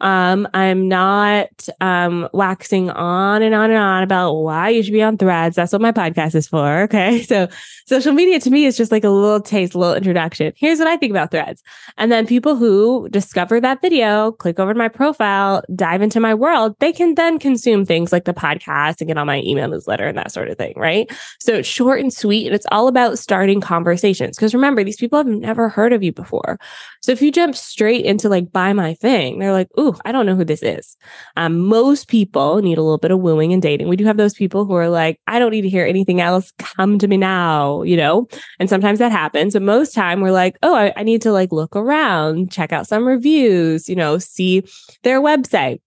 Um, 0.00 0.48
I'm 0.54 0.88
not 0.88 1.68
um, 1.80 2.28
waxing 2.32 2.90
on 2.90 3.42
and 3.42 3.54
on 3.54 3.70
and 3.70 3.78
on 3.78 4.02
about 4.02 4.34
why 4.34 4.68
you 4.70 4.82
should 4.82 4.92
be 4.92 5.02
on 5.02 5.16
threads. 5.18 5.56
That's 5.56 5.72
what 5.72 5.80
my 5.80 5.92
podcast 5.92 6.34
is 6.34 6.48
for. 6.48 6.68
Okay. 6.88 7.22
So 7.22 7.48
social 7.86 8.12
media 8.12 8.40
to 8.40 8.50
me 8.50 8.64
is 8.64 8.76
just 8.76 8.90
like 8.90 9.04
a 9.04 9.10
little 9.10 9.40
taste, 9.40 9.74
a 9.74 9.78
little 9.78 9.94
introduction. 9.94 10.54
Here's 10.56 10.78
what 10.78 10.88
I 10.88 10.96
think 10.96 11.10
about 11.10 11.30
threads. 11.30 11.62
And 11.98 12.10
then 12.10 12.26
people 12.26 12.56
who 12.56 13.08
discover 13.10 13.60
that 13.60 13.82
video, 13.82 14.32
click 14.32 14.58
over 14.58 14.72
to 14.72 14.78
my 14.78 14.88
profile, 14.88 15.62
dive 15.74 16.00
into 16.00 16.18
my 16.18 16.34
world, 16.34 16.76
they 16.78 16.92
can 16.92 17.14
then 17.14 17.38
consume 17.38 17.84
things 17.84 18.10
like 18.10 18.24
the 18.24 18.32
podcast 18.32 19.00
and 19.00 19.08
get 19.08 19.18
on 19.18 19.26
my 19.26 19.42
email 19.42 19.68
newsletter 19.68 20.06
and 20.06 20.16
that 20.16 20.32
sort 20.32 20.48
of 20.48 20.56
thing. 20.56 20.72
Right. 20.76 21.10
So 21.40 21.54
it's 21.54 21.68
short 21.68 22.00
and 22.00 22.12
sweet. 22.12 22.46
And 22.46 22.54
it's 22.54 22.66
all 22.70 22.88
about 22.88 23.18
starting 23.18 23.60
conversations. 23.60 24.36
Because 24.36 24.54
remember, 24.54 24.82
these 24.82 24.96
people 24.96 25.18
have 25.18 25.26
never 25.26 25.68
heard 25.68 25.92
of 25.92 26.02
you 26.02 26.12
before. 26.12 26.58
So 27.00 27.12
if 27.12 27.20
you 27.20 27.30
jump 27.30 27.54
straight 27.54 28.04
into 28.04 28.28
like 28.28 28.52
buy 28.52 28.72
my 28.72 28.94
thing, 28.94 29.38
they're 29.38 29.52
like, 29.52 29.68
ooh, 29.78 29.87
I 30.04 30.12
don't 30.12 30.26
know 30.26 30.36
who 30.36 30.44
this 30.44 30.62
is. 30.62 30.96
Um, 31.36 31.58
most 31.58 32.08
people 32.08 32.60
need 32.62 32.78
a 32.78 32.82
little 32.82 32.98
bit 32.98 33.10
of 33.10 33.20
wooing 33.20 33.52
and 33.52 33.62
dating. 33.62 33.88
We 33.88 33.96
do 33.96 34.04
have 34.04 34.16
those 34.16 34.34
people 34.34 34.64
who 34.64 34.74
are 34.74 34.88
like, 34.88 35.20
I 35.26 35.38
don't 35.38 35.50
need 35.50 35.62
to 35.62 35.68
hear 35.68 35.86
anything 35.86 36.20
else. 36.20 36.52
Come 36.58 36.98
to 36.98 37.08
me 37.08 37.16
now, 37.16 37.82
you 37.82 37.96
know? 37.96 38.28
And 38.58 38.68
sometimes 38.68 38.98
that 38.98 39.12
happens. 39.12 39.54
But 39.54 39.62
most 39.62 39.94
time 39.94 40.20
we're 40.20 40.30
like, 40.30 40.56
oh, 40.62 40.74
I, 40.74 40.92
I 40.96 41.02
need 41.02 41.22
to 41.22 41.32
like 41.32 41.52
look 41.52 41.76
around, 41.76 42.50
check 42.50 42.72
out 42.72 42.86
some 42.86 43.06
reviews, 43.06 43.88
you 43.88 43.96
know, 43.96 44.18
see 44.18 44.62
their 45.02 45.20
website. 45.20 45.80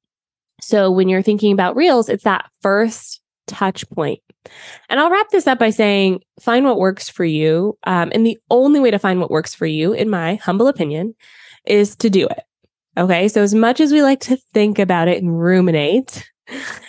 So 0.61 0.91
when 0.91 1.09
you're 1.09 1.23
thinking 1.23 1.53
about 1.53 1.75
reels, 1.75 2.09
it's 2.09 2.23
that 2.23 2.49
first 2.61 3.21
touch 3.47 3.89
point. 3.89 4.19
And 4.89 4.99
I'll 4.99 5.11
wrap 5.11 5.29
this 5.29 5.47
up 5.47 5.59
by 5.59 5.69
saying 5.69 6.21
find 6.39 6.65
what 6.65 6.79
works 6.79 7.09
for 7.09 7.25
you. 7.25 7.77
Um, 7.85 8.11
and 8.13 8.25
the 8.25 8.37
only 8.49 8.79
way 8.79 8.91
to 8.91 8.99
find 8.99 9.19
what 9.19 9.31
works 9.31 9.53
for 9.53 9.65
you, 9.65 9.93
in 9.93 10.09
my 10.09 10.35
humble 10.35 10.67
opinion, 10.67 11.15
is 11.65 11.95
to 11.97 12.09
do 12.09 12.27
it. 12.27 12.43
Okay. 12.97 13.27
So, 13.27 13.41
as 13.41 13.53
much 13.53 13.79
as 13.79 13.91
we 13.91 14.01
like 14.01 14.19
to 14.21 14.37
think 14.53 14.79
about 14.79 15.07
it 15.07 15.21
and 15.21 15.39
ruminate 15.39 16.29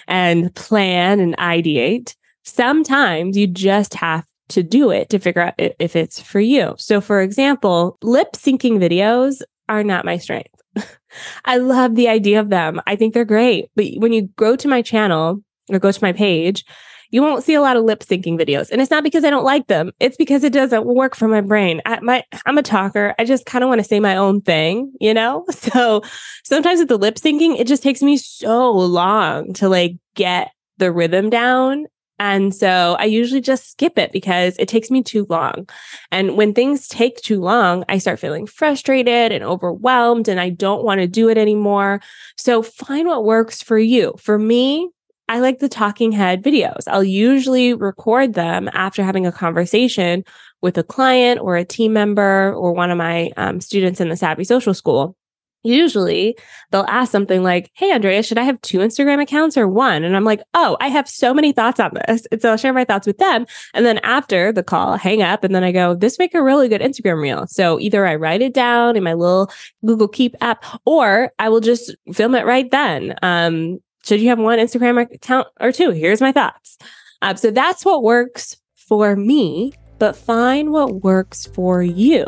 and 0.08 0.54
plan 0.54 1.20
and 1.20 1.36
ideate, 1.38 2.14
sometimes 2.44 3.36
you 3.36 3.46
just 3.46 3.94
have 3.94 4.24
to 4.48 4.62
do 4.62 4.90
it 4.90 5.08
to 5.10 5.18
figure 5.18 5.42
out 5.42 5.54
if 5.58 5.96
it's 5.96 6.20
for 6.20 6.40
you. 6.40 6.74
So, 6.78 7.00
for 7.00 7.20
example, 7.20 7.96
lip 8.02 8.32
syncing 8.34 8.78
videos 8.78 9.42
are 9.68 9.84
not 9.84 10.04
my 10.04 10.18
strength. 10.18 10.48
I 11.44 11.58
love 11.58 11.94
the 11.94 12.08
idea 12.08 12.40
of 12.40 12.50
them. 12.50 12.80
I 12.86 12.96
think 12.96 13.14
they're 13.14 13.24
great. 13.24 13.70
But 13.76 13.86
when 13.96 14.12
you 14.12 14.28
go 14.36 14.56
to 14.56 14.68
my 14.68 14.82
channel 14.82 15.42
or 15.70 15.78
go 15.78 15.92
to 15.92 16.04
my 16.04 16.12
page, 16.12 16.64
you 17.12 17.22
won't 17.22 17.44
see 17.44 17.54
a 17.54 17.60
lot 17.60 17.76
of 17.76 17.84
lip 17.84 18.00
syncing 18.00 18.40
videos. 18.40 18.70
And 18.70 18.80
it's 18.80 18.90
not 18.90 19.04
because 19.04 19.22
I 19.22 19.30
don't 19.30 19.44
like 19.44 19.68
them. 19.68 19.92
It's 20.00 20.16
because 20.16 20.42
it 20.42 20.52
doesn't 20.52 20.86
work 20.86 21.14
for 21.14 21.28
my 21.28 21.42
brain. 21.42 21.80
I, 21.84 22.00
my, 22.00 22.24
I'm 22.46 22.58
a 22.58 22.62
talker. 22.62 23.14
I 23.18 23.24
just 23.24 23.46
kind 23.46 23.62
of 23.62 23.68
want 23.68 23.80
to 23.80 23.86
say 23.86 24.00
my 24.00 24.16
own 24.16 24.40
thing, 24.40 24.92
you 25.00 25.14
know? 25.14 25.46
So 25.72 26.02
sometimes 26.42 26.80
with 26.80 26.88
the 26.88 26.98
lip 26.98 27.14
syncing, 27.14 27.58
it 27.58 27.66
just 27.66 27.82
takes 27.82 28.02
me 28.02 28.16
so 28.16 28.72
long 28.72 29.52
to 29.54 29.68
like 29.68 29.96
get 30.16 30.50
the 30.78 30.90
rhythm 30.90 31.30
down. 31.30 31.86
And 32.18 32.54
so 32.54 32.96
I 32.98 33.04
usually 33.04 33.40
just 33.40 33.70
skip 33.70 33.96
it 33.96 34.12
because 34.12 34.56
it 34.58 34.68
takes 34.68 34.90
me 34.90 35.02
too 35.02 35.26
long. 35.28 35.68
And 36.10 36.36
when 36.36 36.52
things 36.52 36.88
take 36.88 37.16
too 37.18 37.40
long, 37.40 37.84
I 37.88 37.98
start 37.98 38.18
feeling 38.18 38.46
frustrated 38.46 39.32
and 39.32 39.44
overwhelmed 39.44 40.28
and 40.28 40.40
I 40.40 40.50
don't 40.50 40.84
want 40.84 41.00
to 41.00 41.06
do 41.06 41.28
it 41.28 41.38
anymore. 41.38 42.00
So 42.36 42.62
find 42.62 43.06
what 43.06 43.24
works 43.24 43.62
for 43.62 43.78
you. 43.78 44.14
For 44.18 44.38
me, 44.38 44.90
I 45.28 45.40
like 45.40 45.60
the 45.60 45.68
talking 45.68 46.12
head 46.12 46.42
videos. 46.42 46.82
I'll 46.86 47.04
usually 47.04 47.74
record 47.74 48.34
them 48.34 48.68
after 48.72 49.02
having 49.02 49.26
a 49.26 49.32
conversation 49.32 50.24
with 50.60 50.78
a 50.78 50.82
client 50.82 51.40
or 51.40 51.56
a 51.56 51.64
team 51.64 51.92
member 51.92 52.52
or 52.54 52.72
one 52.72 52.90
of 52.90 52.98
my 52.98 53.30
um, 53.36 53.60
students 53.60 54.00
in 54.00 54.08
the 54.08 54.16
Savvy 54.16 54.44
Social 54.44 54.74
School. 54.74 55.16
Usually 55.64 56.36
they'll 56.70 56.86
ask 56.88 57.12
something 57.12 57.44
like, 57.44 57.70
Hey, 57.74 57.92
Andrea, 57.92 58.22
should 58.24 58.38
I 58.38 58.42
have 58.42 58.60
two 58.62 58.78
Instagram 58.78 59.22
accounts 59.22 59.56
or 59.56 59.68
one? 59.68 60.02
And 60.02 60.16
I'm 60.16 60.24
like, 60.24 60.42
Oh, 60.54 60.76
I 60.80 60.88
have 60.88 61.08
so 61.08 61.32
many 61.32 61.52
thoughts 61.52 61.78
on 61.78 61.92
this. 61.94 62.26
And 62.32 62.42
so 62.42 62.50
I'll 62.50 62.56
share 62.56 62.72
my 62.72 62.84
thoughts 62.84 63.06
with 63.06 63.18
them. 63.18 63.46
And 63.72 63.86
then 63.86 63.98
after 63.98 64.52
the 64.52 64.64
call, 64.64 64.96
hang 64.96 65.22
up. 65.22 65.44
And 65.44 65.54
then 65.54 65.62
I 65.62 65.70
go, 65.70 65.94
This 65.94 66.18
make 66.18 66.34
a 66.34 66.42
really 66.42 66.68
good 66.68 66.80
Instagram 66.80 67.22
reel. 67.22 67.46
So 67.46 67.78
either 67.78 68.04
I 68.04 68.16
write 68.16 68.42
it 68.42 68.54
down 68.54 68.96
in 68.96 69.04
my 69.04 69.14
little 69.14 69.52
Google 69.84 70.08
Keep 70.08 70.34
app 70.40 70.64
or 70.84 71.30
I 71.38 71.48
will 71.48 71.60
just 71.60 71.94
film 72.12 72.34
it 72.34 72.44
right 72.44 72.68
then. 72.70 73.14
Um, 73.22 73.78
should 74.04 74.20
you 74.20 74.28
have 74.28 74.38
one 74.38 74.58
Instagram 74.58 75.00
account 75.00 75.48
or 75.60 75.72
two? 75.72 75.90
Here's 75.90 76.20
my 76.20 76.32
thoughts. 76.32 76.78
Uh, 77.20 77.34
so 77.34 77.50
that's 77.50 77.84
what 77.84 78.02
works 78.02 78.56
for 78.74 79.16
me, 79.16 79.72
but 79.98 80.16
find 80.16 80.72
what 80.72 81.02
works 81.02 81.46
for 81.46 81.82
you. 81.82 82.26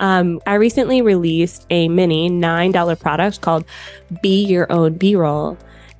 Um, 0.00 0.40
I 0.46 0.54
recently 0.54 1.02
released 1.02 1.66
a 1.70 1.88
mini 1.88 2.30
$9 2.30 3.00
product 3.00 3.40
called 3.40 3.64
Be 4.22 4.44
Your 4.44 4.70
Own 4.70 4.94
B 4.94 5.16
Roll. 5.16 5.56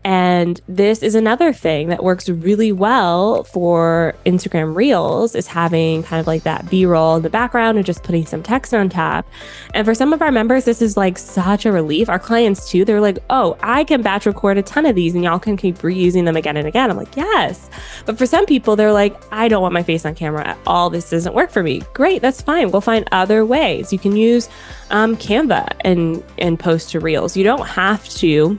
And 0.06 0.60
this 0.68 1.02
is 1.02 1.16
another 1.16 1.52
thing 1.52 1.88
that 1.88 2.04
works 2.04 2.28
really 2.28 2.70
well 2.70 3.42
for 3.42 4.14
Instagram 4.24 4.76
Reels 4.76 5.34
is 5.34 5.48
having 5.48 6.04
kind 6.04 6.20
of 6.20 6.28
like 6.28 6.44
that 6.44 6.70
B 6.70 6.86
roll 6.86 7.16
in 7.16 7.24
the 7.24 7.28
background 7.28 7.76
and 7.76 7.84
just 7.84 8.04
putting 8.04 8.24
some 8.24 8.40
text 8.40 8.72
on 8.72 8.88
top. 8.88 9.28
And 9.74 9.84
for 9.84 9.96
some 9.96 10.12
of 10.12 10.22
our 10.22 10.30
members, 10.30 10.64
this 10.64 10.80
is 10.80 10.96
like 10.96 11.18
such 11.18 11.66
a 11.66 11.72
relief. 11.72 12.08
Our 12.08 12.20
clients 12.20 12.70
too, 12.70 12.84
they're 12.84 13.00
like, 13.00 13.18
oh, 13.30 13.58
I 13.64 13.82
can 13.82 14.00
batch 14.00 14.26
record 14.26 14.58
a 14.58 14.62
ton 14.62 14.86
of 14.86 14.94
these 14.94 15.12
and 15.12 15.24
y'all 15.24 15.40
can 15.40 15.56
keep 15.56 15.78
reusing 15.78 16.24
them 16.24 16.36
again 16.36 16.56
and 16.56 16.68
again. 16.68 16.88
I'm 16.88 16.96
like, 16.96 17.16
yes. 17.16 17.68
But 18.04 18.16
for 18.16 18.26
some 18.26 18.46
people, 18.46 18.76
they're 18.76 18.92
like, 18.92 19.20
I 19.32 19.48
don't 19.48 19.60
want 19.60 19.74
my 19.74 19.82
face 19.82 20.06
on 20.06 20.14
camera 20.14 20.46
at 20.46 20.58
all. 20.68 20.88
This 20.88 21.10
doesn't 21.10 21.34
work 21.34 21.50
for 21.50 21.64
me. 21.64 21.82
Great, 21.94 22.22
that's 22.22 22.40
fine. 22.40 22.70
We'll 22.70 22.80
find 22.80 23.08
other 23.10 23.44
ways. 23.44 23.92
You 23.92 23.98
can 23.98 24.14
use 24.14 24.48
um, 24.90 25.16
Canva 25.16 25.72
and 25.80 26.22
and 26.38 26.60
post 26.60 26.90
to 26.90 27.00
Reels. 27.00 27.36
You 27.36 27.42
don't 27.42 27.66
have 27.66 28.08
to 28.10 28.56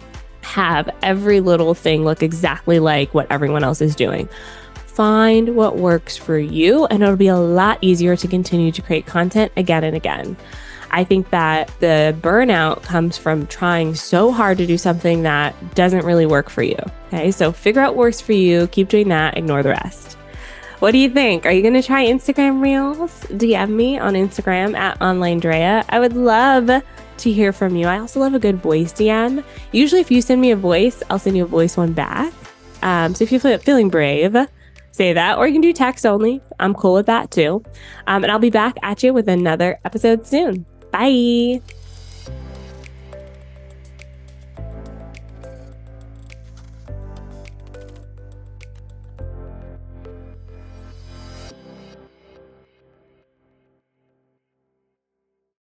have 0.48 0.90
every 1.04 1.40
little 1.42 1.74
thing 1.74 2.04
look 2.04 2.24
exactly 2.24 2.80
like 2.80 3.14
what 3.14 3.28
everyone 3.30 3.64
else 3.64 3.82
is 3.82 3.96
doing. 3.96 4.28
Find 4.86 5.56
what 5.56 5.78
works 5.78 6.18
for 6.18 6.40
you, 6.40 6.86
and 6.86 7.04
it'll 7.04 7.16
be 7.16 7.28
a 7.28 7.38
lot 7.38 7.78
easier 7.82 8.16
to 8.16 8.28
continue 8.28 8.72
to 8.72 8.82
create 8.82 9.06
content 9.06 9.52
again 9.56 9.84
and 9.84 9.96
again. 9.96 10.36
I 10.90 11.04
think 11.04 11.30
that 11.32 11.72
the 11.80 12.16
burnout 12.22 12.82
comes 12.84 13.18
from 13.18 13.46
trying 13.48 13.94
so 13.94 14.32
hard 14.32 14.58
to 14.58 14.66
do 14.66 14.78
something 14.78 15.24
that 15.24 15.76
doesn't 15.76 16.06
really 16.06 16.26
work 16.26 16.50
for 16.50 16.64
you. 16.64 16.80
Okay, 17.08 17.32
so 17.32 17.52
figure 17.52 17.82
out 17.82 17.96
what 17.96 18.06
works 18.06 18.22
for 18.22 18.34
you, 18.34 18.68
keep 18.68 18.88
doing 18.88 19.10
that, 19.10 19.38
ignore 19.38 19.64
the 19.64 19.70
rest. 19.70 20.14
What 20.80 20.92
do 20.92 21.00
you 21.00 21.10
think? 21.10 21.46
Are 21.46 21.52
you 21.52 21.62
going 21.62 21.74
to 21.74 21.84
try 21.84 22.06
Instagram 22.06 22.62
Reels? 22.62 23.12
DM 23.26 23.70
me 23.72 23.98
on 23.98 24.14
Instagram 24.14 24.76
at 24.76 25.02
Online 25.02 25.42
OnlineDrea. 25.42 25.86
I 25.90 26.00
would 26.00 26.14
love 26.14 26.84
to 27.20 27.32
hear 27.32 27.52
from 27.52 27.76
you. 27.76 27.88
I 27.88 28.00
also 28.00 28.20
love 28.20 28.34
a 28.34 28.40
good 28.40 28.58
voice 28.58 28.94
DM. 28.94 29.44
Usually, 29.72 30.02
if 30.02 30.12
you 30.12 30.22
send 30.22 30.42
me 30.42 30.52
a 30.52 30.56
voice, 30.56 31.02
I'll 31.10 31.20
send 31.20 31.38
you 31.38 31.44
a 31.44 31.48
voice 31.48 31.78
one 31.78 31.94
back. 31.94 32.34
Um, 32.82 33.16
so 33.16 33.24
if 33.24 33.32
you're 33.32 33.60
feeling 33.60 33.90
brave, 33.90 34.36
say 34.92 35.14
that, 35.14 35.38
or 35.38 35.48
you 35.48 35.54
can 35.54 35.62
do 35.62 35.74
text 35.74 36.06
only. 36.06 36.42
I'm 36.60 36.74
cool 36.74 36.94
with 36.94 37.06
that 37.06 37.32
too. 37.32 37.64
Um, 38.08 38.24
and 38.24 38.32
I'll 38.32 38.40
be 38.40 38.50
back 38.50 38.78
at 38.84 39.04
you 39.04 39.14
with 39.14 39.28
another 39.28 39.80
episode 39.86 40.28
soon. 40.28 40.66
Bye. 40.92 41.62